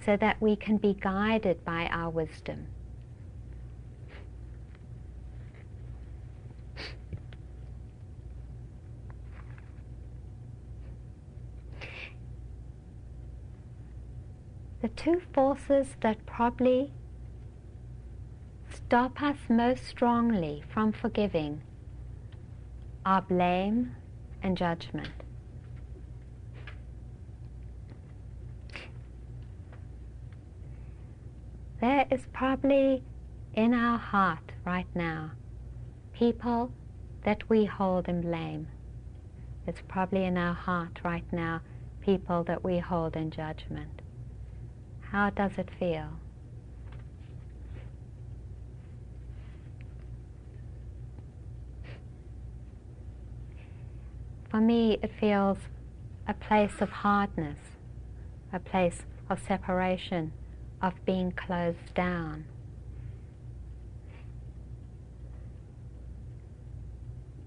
so 0.03 0.17
that 0.17 0.41
we 0.41 0.57
can 0.57 0.75
be 0.75 0.93
guided 0.93 1.63
by 1.63 1.85
our 1.85 2.09
wisdom. 2.09 2.67
the 14.81 14.89
two 14.89 15.21
forces 15.31 15.95
that 16.01 16.25
probably 16.25 16.91
stop 18.69 19.21
us 19.21 19.37
most 19.47 19.85
strongly 19.85 20.61
from 20.67 20.91
forgiving 20.91 21.61
are 23.05 23.21
blame 23.21 23.95
and 24.41 24.57
judgment. 24.57 25.11
There 31.81 32.05
is 32.09 32.27
probably 32.31 33.03
in 33.53 33.73
our 33.73 33.97
heart 33.97 34.53
right 34.65 34.87
now 34.95 35.31
people 36.13 36.71
that 37.23 37.49
we 37.49 37.65
hold 37.65 38.07
in 38.07 38.21
blame. 38.21 38.67
It's 39.67 39.81
probably 39.87 40.23
in 40.23 40.37
our 40.37 40.53
heart 40.53 41.01
right 41.03 41.25
now 41.31 41.61
people 42.01 42.43
that 42.45 42.63
we 42.63 42.79
hold 42.79 43.15
in 43.15 43.31
judgment. 43.31 44.01
How 45.01 45.29
does 45.29 45.57
it 45.57 45.69
feel? 45.79 46.19
For 54.53 54.61
me, 54.61 54.99
it 55.01 55.09
feels 55.19 55.57
a 56.27 56.35
place 56.35 56.79
of 56.79 56.91
hardness, 56.91 57.57
a 58.53 58.59
place 58.59 59.01
of 59.27 59.41
separation, 59.41 60.31
of 60.79 60.93
being 61.05 61.31
closed 61.31 61.95
down. 61.95 62.45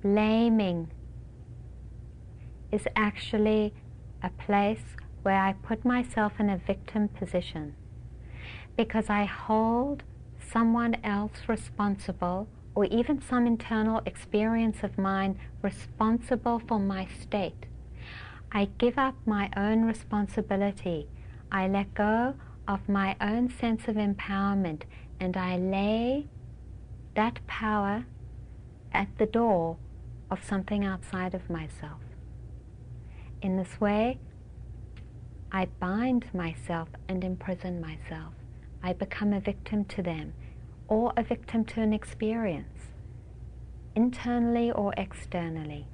Blaming 0.03 0.91
is 2.73 2.89
actually 2.97 3.73
a 4.21 4.31
place 4.31 4.97
where 5.23 5.41
I 5.41 5.53
put 5.53 5.85
myself 5.85 6.33
in 6.41 6.51
a 6.51 6.59
victim 6.59 7.07
position 7.07 7.77
because 8.77 9.09
I 9.09 9.27
hold 9.27 10.03
someone 10.41 10.97
else 11.05 11.43
responsible 11.47 12.49
or 12.77 12.85
even 12.85 13.21
some 13.23 13.47
internal 13.47 14.03
experience 14.05 14.85
of 14.85 14.99
mine 14.99 15.37
responsible 15.63 16.61
for 16.61 16.79
my 16.79 17.09
state. 17.21 17.67
I 18.53 18.69
give 18.79 18.99
up 18.99 19.15
my 19.25 19.51
own 19.57 19.87
responsibility. 19.87 21.09
I 21.51 21.69
let 21.69 21.95
go 21.95 22.35
of 22.69 22.87
my 22.87 23.17
own 23.19 23.49
sense 23.51 23.89
of 23.89 23.97
empowerment 23.97 24.83
and 25.19 25.37
I 25.39 25.57
lay 25.57 26.27
that 27.15 27.45
power 27.47 28.05
at 28.93 29.09
the 29.17 29.27
door 29.27 29.79
of 30.31 30.45
something 30.45 30.85
outside 30.85 31.33
of 31.33 31.49
myself. 31.49 32.01
In 33.41 33.57
this 33.57 33.81
way, 33.81 34.19
I 35.51 35.67
bind 35.81 36.27
myself 36.35 36.89
and 37.09 37.25
imprison 37.25 37.81
myself. 37.81 38.35
I 38.83 38.93
become 38.93 39.33
a 39.33 39.41
victim 39.41 39.87
to 39.87 40.03
them 40.03 40.35
or 40.89 41.13
a 41.17 41.23
victim 41.23 41.65
to 41.65 41.81
an 41.81 41.93
experience, 41.93 42.91
internally 43.95 44.71
or 44.71 44.93
externally. 44.97 45.87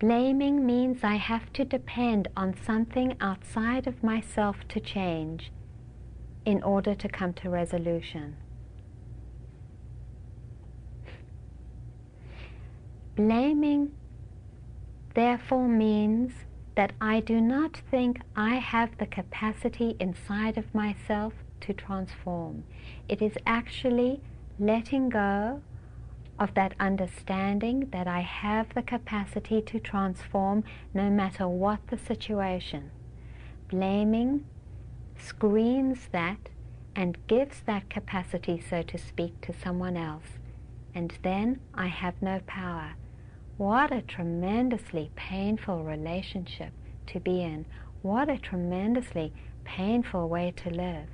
Blaming 0.00 0.66
means 0.66 1.04
I 1.04 1.14
have 1.14 1.52
to 1.54 1.64
depend 1.64 2.28
on 2.36 2.54
something 2.54 3.16
outside 3.20 3.86
of 3.86 4.02
myself 4.02 4.56
to 4.68 4.80
change 4.80 5.52
in 6.44 6.62
order 6.62 6.94
to 6.94 7.08
come 7.08 7.32
to 7.34 7.48
resolution. 7.48 8.36
Blaming 13.16 13.92
therefore 15.14 15.68
means 15.68 16.32
that 16.76 16.92
I 17.00 17.20
do 17.20 17.40
not 17.40 17.80
think 17.90 18.20
I 18.36 18.56
have 18.56 18.98
the 18.98 19.06
capacity 19.06 19.96
inside 20.00 20.58
of 20.58 20.74
myself 20.74 21.34
to 21.60 21.72
transform. 21.72 22.64
It 23.08 23.22
is 23.22 23.32
actually 23.46 24.20
letting 24.58 25.08
go 25.08 25.62
of 26.38 26.54
that 26.54 26.74
understanding 26.80 27.88
that 27.92 28.08
I 28.08 28.20
have 28.20 28.74
the 28.74 28.82
capacity 28.82 29.62
to 29.62 29.78
transform 29.78 30.64
no 30.92 31.08
matter 31.10 31.46
what 31.46 31.86
the 31.88 31.98
situation. 31.98 32.90
Blaming 33.68 34.44
screens 35.16 36.08
that 36.12 36.48
and 36.96 37.16
gives 37.26 37.60
that 37.66 37.88
capacity, 37.88 38.62
so 38.68 38.82
to 38.82 38.98
speak, 38.98 39.40
to 39.42 39.52
someone 39.52 39.96
else. 39.96 40.38
And 40.94 41.16
then 41.22 41.60
I 41.72 41.86
have 41.86 42.20
no 42.20 42.40
power. 42.46 42.94
What 43.56 43.92
a 43.92 44.02
tremendously 44.02 45.12
painful 45.14 45.84
relationship 45.84 46.72
to 47.06 47.20
be 47.20 47.42
in. 47.42 47.66
What 48.02 48.28
a 48.28 48.36
tremendously 48.36 49.32
painful 49.62 50.28
way 50.28 50.52
to 50.56 50.70
live. 50.70 51.06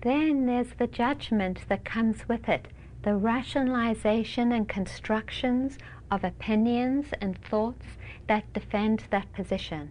Then 0.00 0.46
there's 0.46 0.74
the 0.78 0.86
judgment 0.86 1.60
that 1.68 1.84
comes 1.84 2.26
with 2.28 2.48
it, 2.48 2.68
the 3.02 3.16
rationalization 3.16 4.52
and 4.52 4.66
constructions 4.66 5.76
of 6.10 6.24
opinions 6.24 7.08
and 7.20 7.36
thoughts 7.36 7.84
that 8.28 8.50
defend 8.54 9.04
that 9.10 9.30
position, 9.34 9.90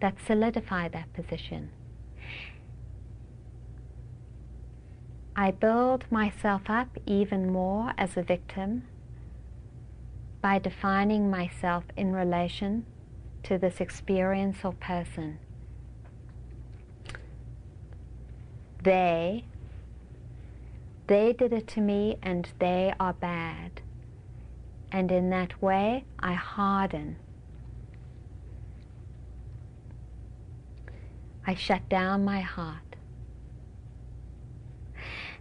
that 0.00 0.16
solidify 0.26 0.88
that 0.88 1.12
position. 1.12 1.70
I 5.36 5.50
build 5.50 6.04
myself 6.12 6.62
up 6.68 6.96
even 7.06 7.50
more 7.50 7.92
as 7.98 8.16
a 8.16 8.22
victim 8.22 8.84
by 10.40 10.60
defining 10.60 11.28
myself 11.28 11.84
in 11.96 12.12
relation 12.12 12.86
to 13.42 13.58
this 13.58 13.80
experience 13.80 14.58
or 14.62 14.74
person. 14.74 15.38
They, 18.82 19.44
they 21.08 21.32
did 21.32 21.52
it 21.52 21.66
to 21.68 21.80
me 21.80 22.16
and 22.22 22.48
they 22.60 22.94
are 23.00 23.14
bad. 23.14 23.80
And 24.92 25.10
in 25.10 25.30
that 25.30 25.60
way, 25.60 26.04
I 26.20 26.34
harden. 26.34 27.16
I 31.44 31.54
shut 31.54 31.88
down 31.88 32.24
my 32.24 32.40
heart. 32.40 32.83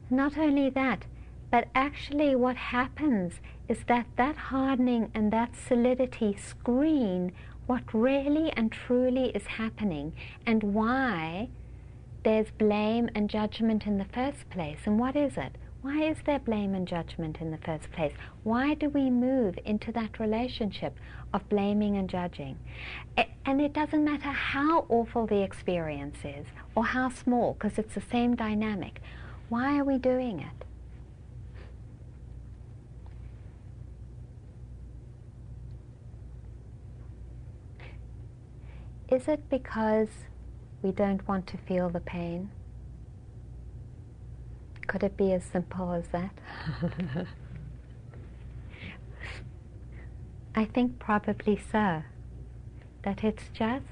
Not 0.10 0.38
only 0.38 0.70
that, 0.72 1.06
but 1.52 1.68
actually 1.76 2.36
what 2.36 2.56
happens 2.56 3.34
is 3.68 3.84
that 3.88 4.08
that 4.18 4.36
hardening 4.36 5.12
and 5.14 5.32
that 5.32 5.56
solidity 5.56 6.36
screen 6.36 7.32
what 7.66 7.94
really 7.94 8.52
and 8.52 8.72
truly 8.72 9.30
is 9.30 9.46
happening 9.46 10.14
and 10.46 10.62
why 10.64 11.48
there's 12.24 12.52
blame 12.52 13.10
and 13.16 13.30
judgment 13.30 13.86
in 13.86 13.98
the 13.98 14.06
first 14.06 14.50
place. 14.50 14.80
And 14.86 15.00
what 15.00 15.16
is 15.16 15.38
it? 15.38 15.56
Why 15.82 16.04
is 16.04 16.18
there 16.26 16.40
blame 16.40 16.74
and 16.74 16.88
judgment 16.88 17.38
in 17.42 17.52
the 17.52 17.58
first 17.58 17.92
place? 17.92 18.14
Why 18.44 18.74
do 18.74 18.90
we 18.90 19.10
move 19.10 19.60
into 19.66 19.92
that 19.92 20.20
relationship 20.20 20.98
of 21.34 21.48
blaming 21.50 21.98
and 21.98 22.10
judging? 22.10 22.58
And 23.46 23.60
it 23.60 23.74
doesn't 23.74 24.06
matter 24.06 24.30
how 24.30 24.86
awful 24.88 25.28
the 25.28 25.44
experience 25.44 26.20
is 26.24 26.48
or 26.74 26.86
how 26.86 27.10
small, 27.10 27.54
because 27.54 27.78
it's 27.78 27.96
the 27.96 28.02
same 28.02 28.36
dynamic. 28.36 29.02
Why 29.54 29.78
are 29.78 29.84
we 29.84 30.00
doing 30.00 30.40
it? 30.40 30.66
Is 39.14 39.28
it 39.28 39.48
because 39.52 40.08
we 40.82 40.92
don't 40.92 41.28
want 41.28 41.46
to 41.46 41.58
feel 41.58 41.88
the 41.92 42.00
pain? 42.00 42.50
Could 44.88 45.04
it 45.04 45.16
be 45.18 45.32
as 45.34 45.44
simple 45.44 45.92
as 45.92 46.08
that? 46.08 46.34
I 50.56 50.66
think 50.66 50.98
probably 50.98 51.62
so. 51.72 52.02
That 53.04 53.24
it's 53.24 53.50
just 53.54 53.86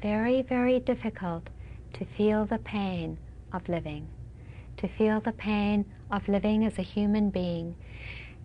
very, 0.00 0.42
very 0.42 0.78
difficult 0.78 1.48
to 1.94 2.04
feel 2.04 2.46
the 2.46 2.58
pain 2.58 3.18
of 3.52 3.68
living 3.68 4.06
to 4.80 4.88
feel 4.88 5.20
the 5.20 5.32
pain 5.32 5.84
of 6.10 6.26
living 6.26 6.64
as 6.64 6.78
a 6.78 6.82
human 6.82 7.28
being, 7.28 7.76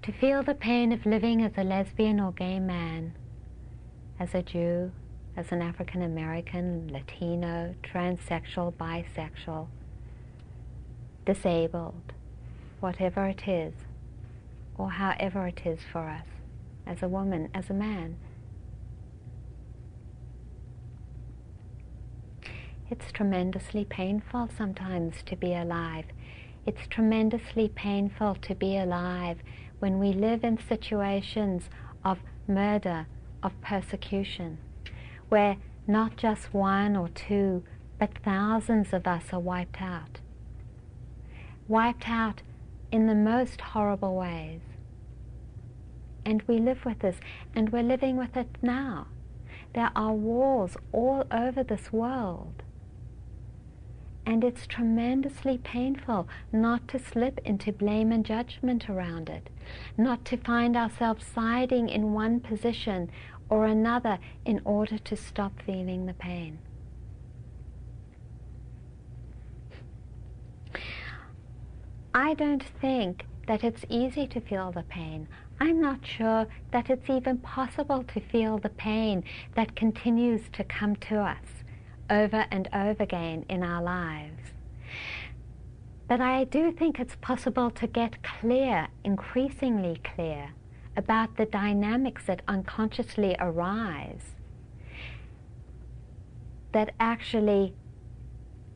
to 0.01 0.11
feel 0.11 0.43
the 0.43 0.53
pain 0.53 0.91
of 0.91 1.05
living 1.05 1.41
as 1.41 1.53
a 1.57 1.63
lesbian 1.63 2.19
or 2.19 2.33
gay 2.33 2.59
man, 2.59 3.13
as 4.19 4.35
a 4.35 4.41
Jew, 4.41 4.91
as 5.37 5.51
an 5.51 5.61
African 5.61 6.01
American, 6.01 6.89
Latino, 6.91 7.73
transsexual, 7.81 8.73
bisexual, 8.73 9.67
disabled, 11.25 12.13
whatever 12.81 13.27
it 13.27 13.47
is, 13.47 13.73
or 14.77 14.91
however 14.91 15.47
it 15.47 15.61
is 15.65 15.79
for 15.89 16.09
us, 16.09 16.27
as 16.85 17.01
a 17.01 17.07
woman, 17.07 17.49
as 17.53 17.69
a 17.69 17.73
man. 17.73 18.17
It's 22.91 23.11
tremendously 23.13 23.85
painful 23.85 24.49
sometimes 24.55 25.23
to 25.27 25.37
be 25.37 25.53
alive 25.55 26.05
it's 26.65 26.87
tremendously 26.87 27.69
painful 27.69 28.35
to 28.41 28.55
be 28.55 28.77
alive 28.77 29.37
when 29.79 29.99
we 29.99 30.13
live 30.13 30.43
in 30.43 30.57
situations 30.57 31.69
of 32.03 32.19
murder, 32.47 33.05
of 33.43 33.59
persecution, 33.61 34.57
where 35.29 35.57
not 35.87 36.17
just 36.17 36.53
one 36.53 36.95
or 36.95 37.09
two, 37.09 37.63
but 37.99 38.17
thousands 38.23 38.93
of 38.93 39.05
us 39.05 39.25
are 39.31 39.39
wiped 39.39 39.81
out. 39.81 40.19
Wiped 41.67 42.09
out 42.09 42.41
in 42.91 43.07
the 43.07 43.15
most 43.15 43.61
horrible 43.61 44.15
ways. 44.15 44.61
And 46.25 46.41
we 46.47 46.57
live 46.57 46.85
with 46.85 46.99
this, 46.99 47.17
and 47.55 47.71
we're 47.71 47.83
living 47.83 48.17
with 48.17 48.35
it 48.35 48.57
now. 48.61 49.07
There 49.73 49.91
are 49.95 50.13
wars 50.13 50.77
all 50.91 51.25
over 51.31 51.63
this 51.63 51.93
world 51.93 52.63
and 54.25 54.43
it's 54.43 54.67
tremendously 54.67 55.57
painful 55.59 56.27
not 56.51 56.87
to 56.87 56.99
slip 56.99 57.39
into 57.45 57.71
blame 57.71 58.11
and 58.11 58.25
judgment 58.25 58.89
around 58.89 59.29
it, 59.29 59.49
not 59.97 60.25
to 60.25 60.37
find 60.37 60.75
ourselves 60.75 61.25
siding 61.25 61.89
in 61.89 62.13
one 62.13 62.39
position 62.39 63.09
or 63.49 63.65
another 63.65 64.17
in 64.45 64.61
order 64.65 64.97
to 64.97 65.15
stop 65.15 65.61
feeling 65.65 66.05
the 66.05 66.13
pain. 66.13 66.57
I 72.13 72.33
don't 72.33 72.63
think 72.81 73.25
that 73.47 73.63
it's 73.63 73.85
easy 73.89 74.25
to 74.27 74.39
feel 74.41 74.71
the 74.71 74.83
pain. 74.83 75.27
I'm 75.59 75.79
not 75.79 76.05
sure 76.05 76.47
that 76.71 76.89
it's 76.89 77.09
even 77.09 77.37
possible 77.37 78.03
to 78.03 78.19
feel 78.19 78.57
the 78.57 78.69
pain 78.69 79.23
that 79.55 79.75
continues 79.75 80.41
to 80.53 80.63
come 80.63 80.95
to 80.97 81.19
us 81.19 81.54
over 82.09 82.45
and 82.51 82.67
over 82.73 83.03
again 83.03 83.45
in 83.49 83.63
our 83.63 83.81
lives. 83.81 84.53
But 86.07 86.21
I 86.21 86.43
do 86.43 86.71
think 86.71 86.99
it's 86.99 87.15
possible 87.15 87.71
to 87.71 87.87
get 87.87 88.21
clear, 88.23 88.87
increasingly 89.03 89.99
clear, 90.03 90.51
about 90.95 91.37
the 91.37 91.45
dynamics 91.45 92.25
that 92.27 92.41
unconsciously 92.47 93.35
arise 93.39 94.35
that 96.71 96.93
actually 96.99 97.73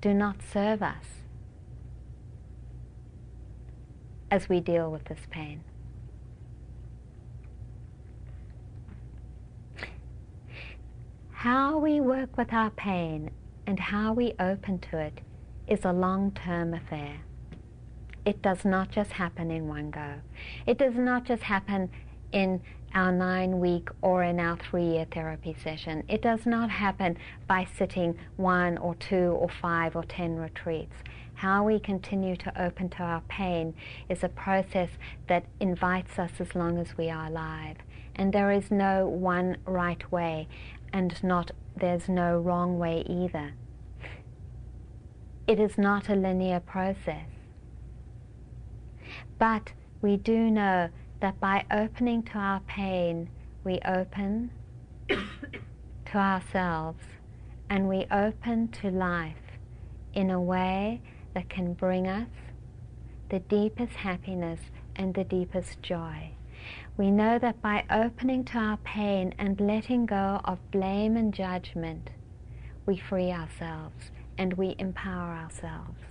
do 0.02 0.14
not 0.14 0.38
serve 0.42 0.82
us 0.82 1.06
as 4.32 4.48
we 4.50 4.60
deal 4.60 4.92
with 4.92 5.06
this 5.06 5.20
pain. 5.30 5.64
How 11.44 11.78
we 11.78 12.02
work 12.02 12.36
with 12.36 12.52
our 12.52 12.70
pain 12.70 13.32
and 13.66 13.80
how 13.80 14.12
we 14.12 14.34
open 14.42 14.78
to 14.92 14.98
it 14.98 15.22
is 15.70 15.86
a 15.86 15.94
long-term 15.94 16.74
affair. 16.74 17.22
It 18.26 18.42
does 18.42 18.66
not 18.66 18.92
just 18.92 19.14
happen 19.14 19.50
in 19.50 19.70
one 19.70 19.90
go. 19.90 20.16
It 20.68 20.78
does 20.78 20.96
not 20.96 21.24
just 21.24 21.44
happen 21.44 21.92
in 22.34 22.60
our 22.94 23.14
nine 23.14 23.62
week 23.62 23.88
or 24.02 24.22
in 24.22 24.38
our 24.38 24.58
three 24.58 24.84
year 24.84 25.06
therapy 25.10 25.56
session. 25.64 26.04
It 26.10 26.22
does 26.22 26.46
not 26.46 26.70
happen 26.70 27.18
by 27.48 27.70
sitting 27.74 28.18
one 28.36 28.78
or 28.78 28.96
two 28.96 29.38
or 29.40 29.48
five 29.48 29.96
or 29.96 30.04
ten 30.04 30.36
retreats. 30.36 30.98
How 31.36 31.64
we 31.64 31.80
continue 31.80 32.36
to 32.36 32.62
open 32.62 32.90
to 32.90 33.04
our 33.04 33.22
pain 33.30 33.76
is 34.10 34.26
a 34.26 34.28
process 34.28 34.90
that 35.28 35.46
invites 35.62 36.20
us 36.20 36.32
as 36.40 36.54
long 36.54 36.78
as 36.78 36.98
we 36.98 37.10
are 37.10 37.28
alive. 37.28 37.78
And 38.16 38.34
there 38.34 38.52
is 38.52 38.70
no 38.70 39.08
one 39.08 39.56
right 39.66 40.12
way 40.12 40.50
and 40.92 41.22
not 41.24 41.52
there's 41.76 42.10
no 42.10 42.38
wrong 42.38 42.78
way 42.78 43.04
either. 43.08 43.54
It 45.48 45.60
is 45.60 45.78
not 45.78 46.10
a 46.10 46.16
linear 46.16 46.60
process. 46.60 47.28
But 49.38 49.74
we 50.02 50.18
do 50.18 50.52
know 50.52 50.90
that 51.22 51.40
by 51.40 51.66
opening 51.72 52.24
to 52.24 52.38
our 52.38 52.60
pain, 52.62 53.30
we 53.64 53.80
open 53.86 54.52
to 55.10 56.18
ourselves 56.18 57.04
and 57.70 57.88
we 57.88 58.06
open 58.12 58.68
to 58.70 58.90
life 58.90 59.36
in 60.14 60.30
a 60.30 60.42
way 60.42 61.02
that 61.34 61.50
can 61.50 61.74
bring 61.74 62.08
us 62.08 62.30
the 63.30 63.40
deepest 63.40 63.94
happiness 63.94 64.60
and 64.96 65.14
the 65.14 65.24
deepest 65.24 65.82
joy. 65.82 66.32
We 67.00 67.12
know 67.12 67.40
that 67.40 67.62
by 67.62 67.86
opening 67.90 68.44
to 68.44 68.58
our 68.58 68.76
pain 68.76 69.34
and 69.40 69.58
letting 69.62 70.06
go 70.06 70.42
of 70.44 70.60
blame 70.70 71.16
and 71.16 71.34
judgment, 71.34 72.10
we 72.86 72.98
free 72.98 73.32
ourselves 73.32 74.12
and 74.38 74.56
we 74.56 74.76
empower 74.78 75.34
ourselves. 75.34 76.02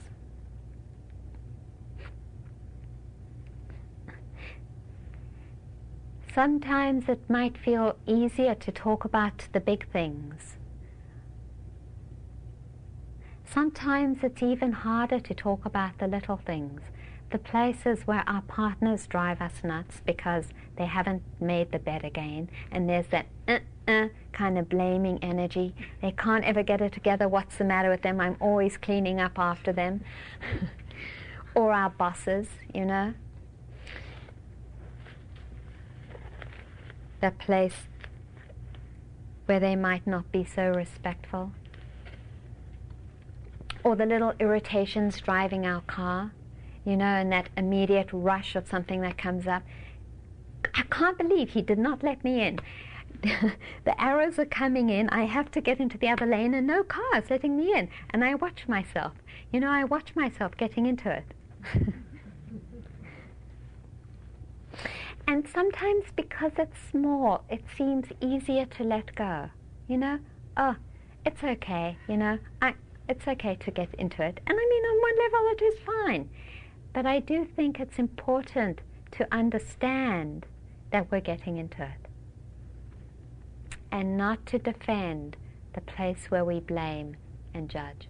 Sometimes 6.34 7.06
it 7.10 7.20
might 7.28 7.58
feel 7.58 7.98
easier 8.06 8.54
to 8.54 8.72
talk 8.72 9.04
about 9.04 9.46
the 9.52 9.60
big 9.60 9.86
things. 9.92 10.56
Sometimes 13.44 14.20
it's 14.22 14.42
even 14.42 14.72
harder 14.72 15.20
to 15.20 15.34
talk 15.34 15.66
about 15.66 15.98
the 15.98 16.08
little 16.08 16.38
things, 16.38 16.80
the 17.30 17.38
places 17.38 18.06
where 18.06 18.24
our 18.26 18.42
partners 18.42 19.06
drive 19.06 19.40
us 19.42 19.62
nuts 19.62 20.00
because 20.06 20.46
they 20.76 20.86
haven't 20.86 21.22
made 21.40 21.72
the 21.72 21.78
bed 21.78 22.04
again, 22.04 22.48
and 22.70 22.88
there's 22.88 23.08
that 23.08 23.26
uh, 23.46 23.58
uh, 23.86 24.08
kind 24.32 24.58
of 24.58 24.68
blaming 24.68 25.18
energy. 25.22 25.74
They 26.00 26.12
can't 26.12 26.44
ever 26.44 26.62
get 26.62 26.80
it 26.80 26.92
together. 26.92 27.28
What's 27.28 27.56
the 27.56 27.64
matter 27.64 27.90
with 27.90 28.02
them? 28.02 28.20
I'm 28.20 28.36
always 28.40 28.76
cleaning 28.76 29.20
up 29.20 29.38
after 29.38 29.72
them. 29.72 30.02
or 31.54 31.72
our 31.72 31.90
bosses, 31.90 32.48
you 32.72 32.84
know. 32.84 33.14
The 37.20 37.32
place 37.32 37.88
where 39.46 39.58
they 39.58 39.74
might 39.74 40.06
not 40.06 40.30
be 40.30 40.44
so 40.44 40.70
respectful. 40.70 41.52
Or 43.82 43.96
the 43.96 44.06
little 44.06 44.34
irritations 44.38 45.20
driving 45.20 45.66
our 45.66 45.80
car, 45.82 46.32
you 46.88 46.96
know, 46.96 47.04
and 47.04 47.30
that 47.30 47.50
immediate 47.54 48.08
rush 48.12 48.56
of 48.56 48.66
something 48.66 49.02
that 49.02 49.18
comes 49.18 49.46
up. 49.46 49.62
I 50.74 50.84
can't 50.90 51.18
believe 51.18 51.50
he 51.50 51.60
did 51.60 51.78
not 51.78 52.02
let 52.02 52.24
me 52.24 52.40
in. 52.40 52.60
the 53.84 54.00
arrows 54.00 54.38
are 54.38 54.46
coming 54.46 54.88
in. 54.88 55.10
I 55.10 55.26
have 55.26 55.50
to 55.50 55.60
get 55.60 55.80
into 55.80 55.98
the 55.98 56.08
other 56.08 56.24
lane, 56.24 56.54
and 56.54 56.66
no 56.66 56.82
car's 56.82 57.28
letting 57.28 57.58
me 57.58 57.74
in. 57.74 57.90
And 58.08 58.24
I 58.24 58.36
watch 58.36 58.66
myself. 58.66 59.12
You 59.52 59.60
know, 59.60 59.70
I 59.70 59.84
watch 59.84 60.16
myself 60.16 60.56
getting 60.56 60.86
into 60.86 61.10
it. 61.10 61.26
and 65.28 65.46
sometimes 65.46 66.04
because 66.16 66.52
it's 66.56 66.78
small, 66.90 67.44
it 67.50 67.64
seems 67.76 68.06
easier 68.22 68.64
to 68.64 68.82
let 68.82 69.14
go. 69.14 69.50
You 69.88 69.98
know, 69.98 70.20
oh, 70.56 70.76
it's 71.26 71.44
okay. 71.44 71.98
You 72.08 72.16
know, 72.16 72.38
I, 72.62 72.72
it's 73.10 73.28
okay 73.28 73.56
to 73.56 73.70
get 73.70 73.94
into 73.98 74.22
it. 74.22 74.40
And 74.46 74.58
I 74.58 74.66
mean, 74.70 74.84
on 74.84 75.00
one 75.02 75.18
level, 75.18 75.50
it 75.52 75.62
is 75.62 75.78
fine. 75.80 76.30
But 76.98 77.06
I 77.06 77.20
do 77.20 77.44
think 77.44 77.78
it's 77.78 78.00
important 78.00 78.80
to 79.12 79.28
understand 79.30 80.46
that 80.90 81.12
we're 81.12 81.20
getting 81.20 81.56
into 81.56 81.84
it 81.84 82.08
and 83.92 84.16
not 84.16 84.44
to 84.46 84.58
defend 84.58 85.36
the 85.74 85.80
place 85.80 86.28
where 86.28 86.44
we 86.44 86.58
blame 86.58 87.14
and 87.54 87.70
judge. 87.70 88.08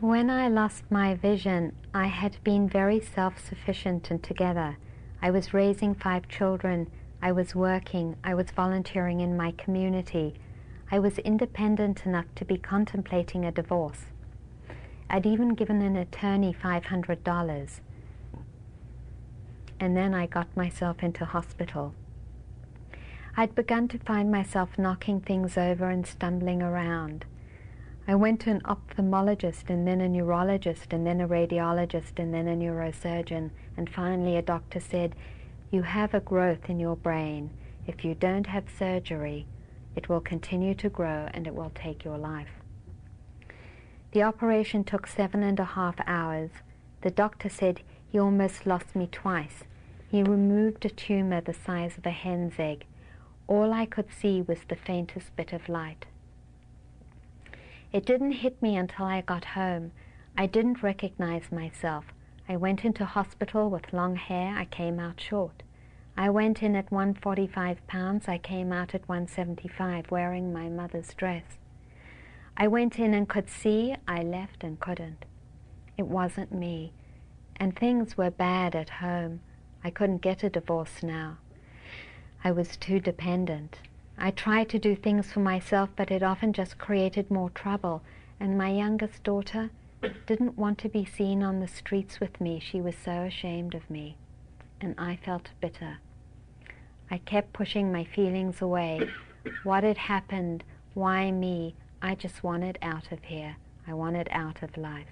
When 0.00 0.30
I 0.30 0.48
lost 0.48 0.84
my 0.90 1.14
vision, 1.14 1.76
I 1.96 2.08
had 2.08 2.36
been 2.44 2.68
very 2.68 3.00
self 3.00 3.42
sufficient 3.42 4.10
and 4.10 4.22
together. 4.22 4.76
I 5.22 5.30
was 5.30 5.54
raising 5.54 5.94
five 5.94 6.28
children, 6.28 6.90
I 7.22 7.32
was 7.32 7.54
working, 7.54 8.16
I 8.22 8.34
was 8.34 8.50
volunteering 8.50 9.20
in 9.20 9.34
my 9.34 9.52
community, 9.52 10.34
I 10.92 10.98
was 10.98 11.16
independent 11.20 12.04
enough 12.04 12.26
to 12.34 12.44
be 12.44 12.58
contemplating 12.58 13.46
a 13.46 13.50
divorce. 13.50 14.08
I'd 15.08 15.24
even 15.24 15.54
given 15.54 15.80
an 15.80 15.96
attorney 15.96 16.54
$500. 16.62 17.80
And 19.80 19.96
then 19.96 20.12
I 20.12 20.26
got 20.26 20.54
myself 20.54 21.02
into 21.02 21.24
hospital. 21.24 21.94
I'd 23.38 23.54
begun 23.54 23.88
to 23.88 23.98
find 23.98 24.30
myself 24.30 24.76
knocking 24.76 25.22
things 25.22 25.56
over 25.56 25.88
and 25.88 26.06
stumbling 26.06 26.62
around. 26.62 27.24
I 28.08 28.14
went 28.14 28.38
to 28.42 28.50
an 28.50 28.60
ophthalmologist 28.60 29.68
and 29.68 29.86
then 29.86 30.00
a 30.00 30.08
neurologist 30.08 30.92
and 30.92 31.04
then 31.04 31.20
a 31.20 31.26
radiologist 31.26 32.18
and 32.18 32.32
then 32.32 32.46
a 32.46 32.54
neurosurgeon 32.54 33.50
and 33.76 33.90
finally 33.90 34.36
a 34.36 34.42
doctor 34.42 34.78
said, 34.78 35.16
You 35.72 35.82
have 35.82 36.14
a 36.14 36.20
growth 36.20 36.70
in 36.70 36.78
your 36.78 36.94
brain. 36.94 37.50
If 37.84 38.04
you 38.04 38.14
don't 38.14 38.46
have 38.46 38.64
surgery, 38.78 39.46
it 39.96 40.08
will 40.08 40.20
continue 40.20 40.74
to 40.74 40.88
grow 40.88 41.28
and 41.34 41.48
it 41.48 41.54
will 41.54 41.72
take 41.74 42.04
your 42.04 42.16
life. 42.16 42.62
The 44.12 44.22
operation 44.22 44.84
took 44.84 45.08
seven 45.08 45.42
and 45.42 45.58
a 45.58 45.64
half 45.64 45.96
hours. 46.06 46.50
The 47.00 47.10
doctor 47.10 47.48
said 47.48 47.80
he 48.08 48.20
almost 48.20 48.66
lost 48.66 48.94
me 48.94 49.08
twice. 49.10 49.64
He 50.08 50.22
removed 50.22 50.84
a 50.84 50.90
tumor 50.90 51.40
the 51.40 51.52
size 51.52 51.98
of 51.98 52.06
a 52.06 52.10
hen's 52.10 52.54
egg. 52.58 52.84
All 53.48 53.72
I 53.72 53.84
could 53.84 54.12
see 54.12 54.42
was 54.42 54.60
the 54.68 54.76
faintest 54.76 55.34
bit 55.34 55.52
of 55.52 55.68
light. 55.68 56.06
It 57.92 58.04
didn't 58.04 58.32
hit 58.32 58.60
me 58.60 58.76
until 58.76 59.06
I 59.06 59.20
got 59.20 59.44
home. 59.44 59.92
I 60.36 60.46
didn't 60.46 60.82
recognize 60.82 61.50
myself. 61.52 62.06
I 62.48 62.56
went 62.56 62.84
into 62.84 63.04
hospital 63.04 63.70
with 63.70 63.92
long 63.92 64.16
hair. 64.16 64.54
I 64.56 64.66
came 64.66 64.98
out 64.98 65.20
short. 65.20 65.62
I 66.16 66.30
went 66.30 66.62
in 66.62 66.74
at 66.76 66.90
145 66.90 67.86
pounds. 67.86 68.28
I 68.28 68.38
came 68.38 68.72
out 68.72 68.94
at 68.94 69.08
175 69.08 70.10
wearing 70.10 70.52
my 70.52 70.68
mother's 70.68 71.14
dress. 71.14 71.58
I 72.56 72.68
went 72.68 72.98
in 72.98 73.14
and 73.14 73.28
could 73.28 73.48
see. 73.50 73.94
I 74.08 74.22
left 74.22 74.64
and 74.64 74.80
couldn't. 74.80 75.24
It 75.96 76.06
wasn't 76.06 76.52
me. 76.52 76.92
And 77.56 77.74
things 77.76 78.16
were 78.16 78.30
bad 78.30 78.74
at 78.74 78.90
home. 78.90 79.40
I 79.84 79.90
couldn't 79.90 80.22
get 80.22 80.42
a 80.42 80.50
divorce 80.50 81.02
now. 81.02 81.38
I 82.42 82.50
was 82.50 82.76
too 82.76 83.00
dependent. 83.00 83.78
I 84.18 84.30
tried 84.30 84.68
to 84.70 84.78
do 84.78 84.96
things 84.96 85.30
for 85.30 85.40
myself, 85.40 85.90
but 85.94 86.10
it 86.10 86.22
often 86.22 86.52
just 86.52 86.78
created 86.78 87.30
more 87.30 87.50
trouble. 87.50 88.02
And 88.40 88.56
my 88.56 88.70
youngest 88.70 89.22
daughter 89.22 89.70
didn't 90.26 90.58
want 90.58 90.78
to 90.78 90.88
be 90.88 91.04
seen 91.04 91.42
on 91.42 91.60
the 91.60 91.68
streets 91.68 92.20
with 92.20 92.40
me. 92.40 92.60
She 92.60 92.80
was 92.80 92.94
so 92.96 93.22
ashamed 93.22 93.74
of 93.74 93.88
me. 93.90 94.16
And 94.80 94.94
I 94.98 95.16
felt 95.16 95.50
bitter. 95.60 95.98
I 97.10 97.18
kept 97.18 97.52
pushing 97.52 97.92
my 97.92 98.04
feelings 98.04 98.60
away. 98.60 99.10
What 99.64 99.84
had 99.84 99.98
happened? 99.98 100.64
Why 100.94 101.30
me? 101.30 101.74
I 102.02 102.14
just 102.14 102.42
wanted 102.42 102.78
out 102.82 103.12
of 103.12 103.22
here. 103.24 103.56
I 103.86 103.94
wanted 103.94 104.28
out 104.30 104.62
of 104.62 104.76
life. 104.76 105.06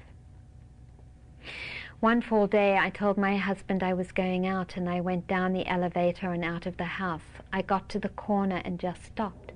One 2.05 2.21
full 2.21 2.47
day, 2.47 2.77
I 2.77 2.91
told 2.91 3.17
my 3.17 3.39
husband 3.39 3.83
I 3.83 3.95
was 3.95 4.13
going 4.13 4.47
out, 4.47 4.77
and 4.77 4.91
I 4.91 5.01
went 5.01 5.27
down 5.27 5.55
the 5.55 5.67
elevator 5.67 6.33
and 6.33 6.45
out 6.45 6.67
of 6.67 6.77
the 6.77 6.85
house. 6.85 7.41
I 7.51 7.63
got 7.63 7.89
to 7.89 7.99
the 7.99 8.11
corner 8.11 8.61
and 8.63 8.79
just 8.79 9.03
stopped. 9.07 9.53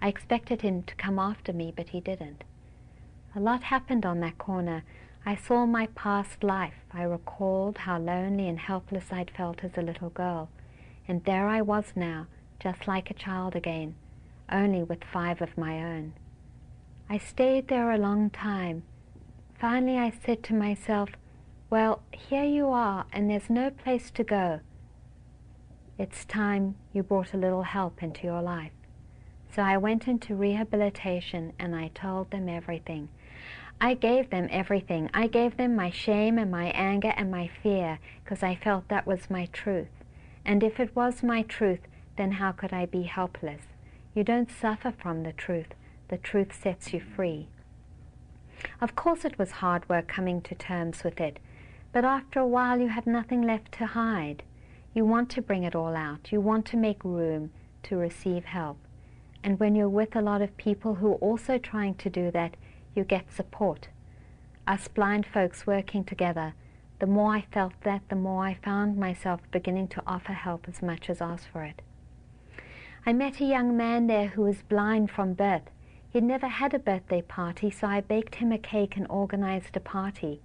I 0.00 0.06
expected 0.06 0.62
him 0.62 0.84
to 0.84 0.94
come 0.94 1.18
after 1.18 1.52
me, 1.52 1.72
but 1.74 1.88
he 1.88 1.98
didn't. 1.98 2.44
A 3.34 3.40
lot 3.40 3.64
happened 3.64 4.06
on 4.06 4.20
that 4.20 4.38
corner. 4.38 4.84
I 5.26 5.34
saw 5.34 5.66
my 5.66 5.88
past 5.96 6.44
life. 6.44 6.84
I 6.92 7.02
recalled 7.02 7.78
how 7.78 7.98
lonely 7.98 8.48
and 8.48 8.60
helpless 8.60 9.06
I'd 9.10 9.32
felt 9.32 9.64
as 9.64 9.76
a 9.76 9.82
little 9.82 10.10
girl. 10.10 10.50
And 11.08 11.24
there 11.24 11.48
I 11.48 11.62
was 11.62 11.94
now, 11.96 12.28
just 12.60 12.86
like 12.86 13.10
a 13.10 13.14
child 13.14 13.56
again, 13.56 13.96
only 14.48 14.84
with 14.84 15.02
five 15.02 15.42
of 15.42 15.58
my 15.58 15.82
own. 15.82 16.12
I 17.10 17.18
stayed 17.18 17.66
there 17.66 17.90
a 17.90 17.98
long 17.98 18.30
time. 18.30 18.84
Finally, 19.58 19.98
I 19.98 20.12
said 20.24 20.44
to 20.44 20.54
myself, 20.54 21.08
Well, 21.72 22.02
here 22.10 22.44
you 22.44 22.68
are, 22.68 23.06
and 23.14 23.30
there's 23.30 23.48
no 23.48 23.70
place 23.70 24.10
to 24.10 24.22
go. 24.22 24.60
It's 25.96 26.26
time 26.26 26.74
you 26.92 27.02
brought 27.02 27.32
a 27.32 27.38
little 27.38 27.62
help 27.62 28.02
into 28.02 28.24
your 28.24 28.42
life. 28.42 28.72
So 29.56 29.62
I 29.62 29.78
went 29.78 30.06
into 30.06 30.34
rehabilitation 30.34 31.54
and 31.58 31.74
I 31.74 31.88
told 31.94 32.30
them 32.30 32.46
everything. 32.46 33.08
I 33.80 33.94
gave 33.94 34.28
them 34.28 34.48
everything. 34.50 35.08
I 35.14 35.28
gave 35.28 35.56
them 35.56 35.74
my 35.74 35.88
shame 35.88 36.36
and 36.36 36.50
my 36.50 36.66
anger 36.72 37.14
and 37.16 37.30
my 37.30 37.48
fear 37.62 38.00
because 38.22 38.42
I 38.42 38.54
felt 38.54 38.88
that 38.88 39.06
was 39.06 39.30
my 39.30 39.46
truth. 39.46 40.04
And 40.44 40.62
if 40.62 40.78
it 40.78 40.94
was 40.94 41.22
my 41.22 41.40
truth, 41.40 41.80
then 42.18 42.32
how 42.32 42.52
could 42.52 42.74
I 42.74 42.84
be 42.84 43.04
helpless? 43.04 43.62
You 44.14 44.24
don't 44.24 44.50
suffer 44.50 44.92
from 44.92 45.22
the 45.22 45.32
truth. 45.32 45.68
The 46.08 46.18
truth 46.18 46.52
sets 46.52 46.92
you 46.92 47.00
free. 47.00 47.48
Of 48.78 48.94
course, 48.94 49.24
it 49.24 49.38
was 49.38 49.62
hard 49.62 49.88
work 49.88 50.06
coming 50.06 50.42
to 50.42 50.54
terms 50.54 51.02
with 51.02 51.18
it, 51.18 51.38
but 51.92 52.04
after 52.04 52.40
a 52.40 52.46
while, 52.46 52.80
you 52.80 52.88
have 52.88 53.06
nothing 53.06 53.42
left 53.42 53.72
to 53.72 53.86
hide. 53.86 54.42
You 54.94 55.04
want 55.04 55.30
to 55.30 55.42
bring 55.42 55.62
it 55.62 55.74
all 55.74 55.94
out. 55.94 56.32
You 56.32 56.40
want 56.40 56.66
to 56.66 56.76
make 56.76 57.04
room 57.04 57.50
to 57.84 57.96
receive 57.96 58.44
help. 58.44 58.78
And 59.44 59.58
when 59.58 59.74
you're 59.74 59.88
with 59.88 60.14
a 60.16 60.22
lot 60.22 60.42
of 60.42 60.56
people 60.56 60.96
who 60.96 61.12
are 61.12 61.16
also 61.16 61.58
trying 61.58 61.94
to 61.96 62.10
do 62.10 62.30
that, 62.30 62.56
you 62.94 63.04
get 63.04 63.32
support. 63.32 63.88
Us 64.66 64.88
blind 64.88 65.26
folks 65.26 65.66
working 65.66 66.04
together 66.04 66.54
the 67.02 67.08
more 67.08 67.34
I 67.34 67.40
felt 67.50 67.72
that, 67.82 68.08
the 68.10 68.14
more 68.14 68.46
I 68.46 68.54
found 68.54 68.96
myself 68.96 69.40
beginning 69.50 69.88
to 69.88 70.02
offer 70.06 70.34
help 70.34 70.68
as 70.68 70.80
much 70.80 71.10
as 71.10 71.20
ask 71.20 71.50
for 71.50 71.64
it. 71.64 71.82
I 73.04 73.12
met 73.12 73.40
a 73.40 73.44
young 73.44 73.76
man 73.76 74.06
there 74.06 74.28
who 74.28 74.42
was 74.42 74.62
blind 74.62 75.10
from 75.10 75.34
birth. 75.34 75.68
He'd 76.10 76.22
never 76.22 76.46
had 76.46 76.72
a 76.74 76.78
birthday 76.78 77.20
party, 77.20 77.72
so 77.72 77.88
I 77.88 78.02
baked 78.02 78.36
him 78.36 78.52
a 78.52 78.56
cake 78.56 78.96
and 78.96 79.08
organized 79.10 79.76
a 79.76 79.80
party. 79.80 80.42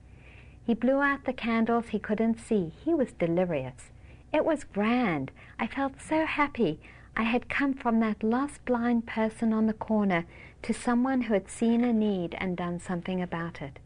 He 0.67 0.73
blew 0.73 0.99
out 0.99 1.23
the 1.23 1.31
candles 1.31 1.87
he 1.87 1.97
couldn't 1.97 2.41
see. 2.41 2.73
He 2.83 2.93
was 2.93 3.13
delirious. 3.13 3.89
It 4.33 4.43
was 4.43 4.65
grand. 4.65 5.31
I 5.57 5.65
felt 5.65 6.01
so 6.01 6.25
happy. 6.25 6.81
I 7.15 7.23
had 7.23 7.47
come 7.47 7.73
from 7.73 8.01
that 8.01 8.21
lost 8.21 8.65
blind 8.65 9.07
person 9.07 9.53
on 9.53 9.67
the 9.67 9.73
corner 9.73 10.25
to 10.63 10.73
someone 10.73 11.21
who 11.21 11.33
had 11.33 11.49
seen 11.49 11.85
a 11.85 11.93
need 11.93 12.35
and 12.37 12.57
done 12.57 12.81
something 12.81 13.21
about 13.21 13.61
it. 13.61 13.79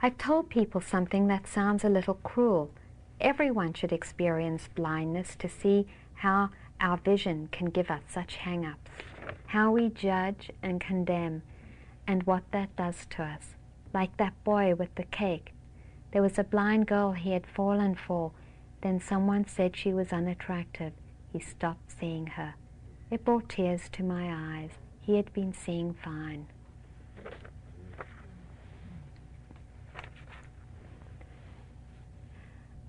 I've 0.00 0.16
told 0.16 0.48
people 0.48 0.80
something 0.80 1.26
that 1.26 1.48
sounds 1.48 1.82
a 1.82 1.88
little 1.88 2.20
cruel. 2.22 2.70
Everyone 3.20 3.74
should 3.74 3.92
experience 3.92 4.68
blindness 4.76 5.34
to 5.40 5.48
see 5.48 5.88
how 6.14 6.50
our 6.80 6.98
vision 6.98 7.48
can 7.50 7.70
give 7.70 7.90
us 7.90 8.02
such 8.08 8.36
hang 8.36 8.64
ups, 8.64 8.92
how 9.46 9.72
we 9.72 9.88
judge 9.88 10.52
and 10.62 10.80
condemn, 10.80 11.42
and 12.06 12.22
what 12.22 12.44
that 12.52 12.76
does 12.76 13.06
to 13.10 13.24
us. 13.24 13.55
Like 13.96 14.18
that 14.18 14.34
boy 14.44 14.74
with 14.74 14.94
the 14.96 15.04
cake. 15.04 15.54
There 16.12 16.20
was 16.20 16.38
a 16.38 16.44
blind 16.44 16.86
girl 16.86 17.12
he 17.12 17.32
had 17.32 17.46
fallen 17.46 17.94
for. 17.94 18.32
Then 18.82 19.00
someone 19.00 19.46
said 19.46 19.74
she 19.74 19.94
was 19.94 20.12
unattractive. 20.12 20.92
He 21.32 21.40
stopped 21.40 21.92
seeing 21.98 22.26
her. 22.26 22.56
It 23.10 23.24
brought 23.24 23.48
tears 23.48 23.88
to 23.92 24.02
my 24.02 24.28
eyes. 24.30 24.72
He 25.00 25.16
had 25.16 25.32
been 25.32 25.54
seeing 25.54 25.94
fine. 25.94 26.46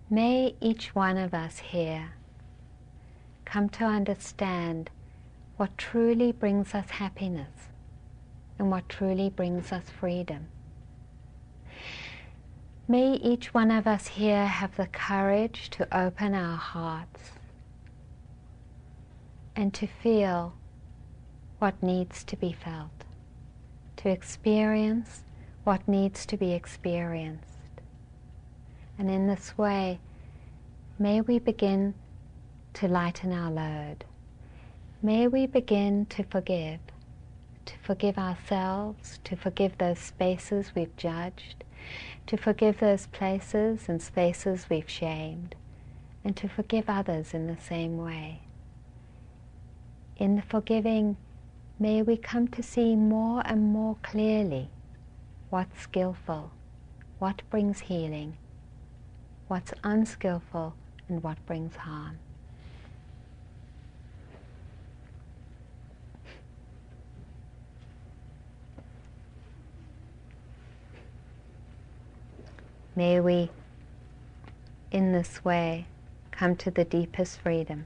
May 0.10 0.56
each 0.60 0.94
one 0.94 1.18
of 1.18 1.34
us 1.34 1.60
here 1.60 2.16
come 3.46 3.70
to 3.70 3.86
understand 3.86 4.90
what 5.56 5.78
truly 5.78 6.34
brings 6.34 6.76
us 6.76 6.90
happiness 6.90 7.70
and 8.60 8.70
what 8.70 8.90
truly 8.90 9.30
brings 9.30 9.72
us 9.72 9.90
freedom. 9.90 10.48
May 12.90 13.16
each 13.16 13.54
one 13.54 13.70
of 13.70 13.86
us 13.86 14.08
here 14.08 14.46
have 14.46 14.78
the 14.78 14.88
courage 14.88 15.70
to 15.72 15.98
open 15.98 16.34
our 16.34 16.56
hearts 16.56 17.32
and 19.58 19.74
to 19.74 19.88
feel 19.88 20.54
what 21.60 21.84
needs 21.84 22.24
to 22.24 22.38
be 22.38 22.54
felt, 22.54 23.04
to 23.98 24.10
experience 24.10 25.24
what 25.66 25.86
needs 25.86 26.26
to 26.28 26.38
be 26.38 26.54
experienced. 26.54 27.44
And 28.98 29.12
in 29.12 29.28
this 29.28 29.58
way, 29.58 30.00
may 30.98 31.20
we 31.20 31.40
begin 31.40 31.94
to 32.76 32.88
lighten 32.88 33.34
our 33.34 33.52
load. 33.52 34.06
May 35.02 35.28
we 35.28 35.46
begin 35.46 36.06
to 36.06 36.24
forgive, 36.24 36.80
to 37.66 37.74
forgive 37.84 38.18
ourselves, 38.18 39.20
to 39.26 39.36
forgive 39.36 39.78
those 39.78 40.00
spaces 40.00 40.72
we've 40.74 40.96
judged, 40.96 41.66
to 42.28 42.38
forgive 42.38 42.80
those 42.80 43.08
places 43.08 43.88
and 43.88 44.02
spaces 44.02 44.68
we've 44.70 44.90
shamed, 44.90 45.56
and 46.24 46.36
to 46.38 46.48
forgive 46.48 46.90
others 46.90 47.34
in 47.34 47.48
the 47.48 47.58
same 47.58 47.98
way. 47.98 48.42
In 50.18 50.36
the 50.36 50.42
forgiving, 50.42 51.18
may 51.80 52.02
we 52.02 52.18
come 52.18 52.48
to 52.50 52.64
see 52.64 52.96
more 52.96 53.42
and 53.46 53.72
more 53.72 53.98
clearly 54.02 54.70
what's 55.50 55.80
skillful, 55.82 56.52
what 57.20 57.42
brings 57.50 57.82
healing, 57.82 58.38
what's 59.48 59.74
unskillful, 59.84 60.76
and 61.08 61.24
what 61.24 61.44
brings 61.46 61.76
harm. 61.76 62.20
May 72.98 73.20
we, 73.20 73.52
in 74.90 75.12
this 75.12 75.46
way, 75.46 75.86
come 76.32 76.56
to 76.56 76.72
the 76.72 76.84
deepest 76.84 77.40
freedom. 77.40 77.86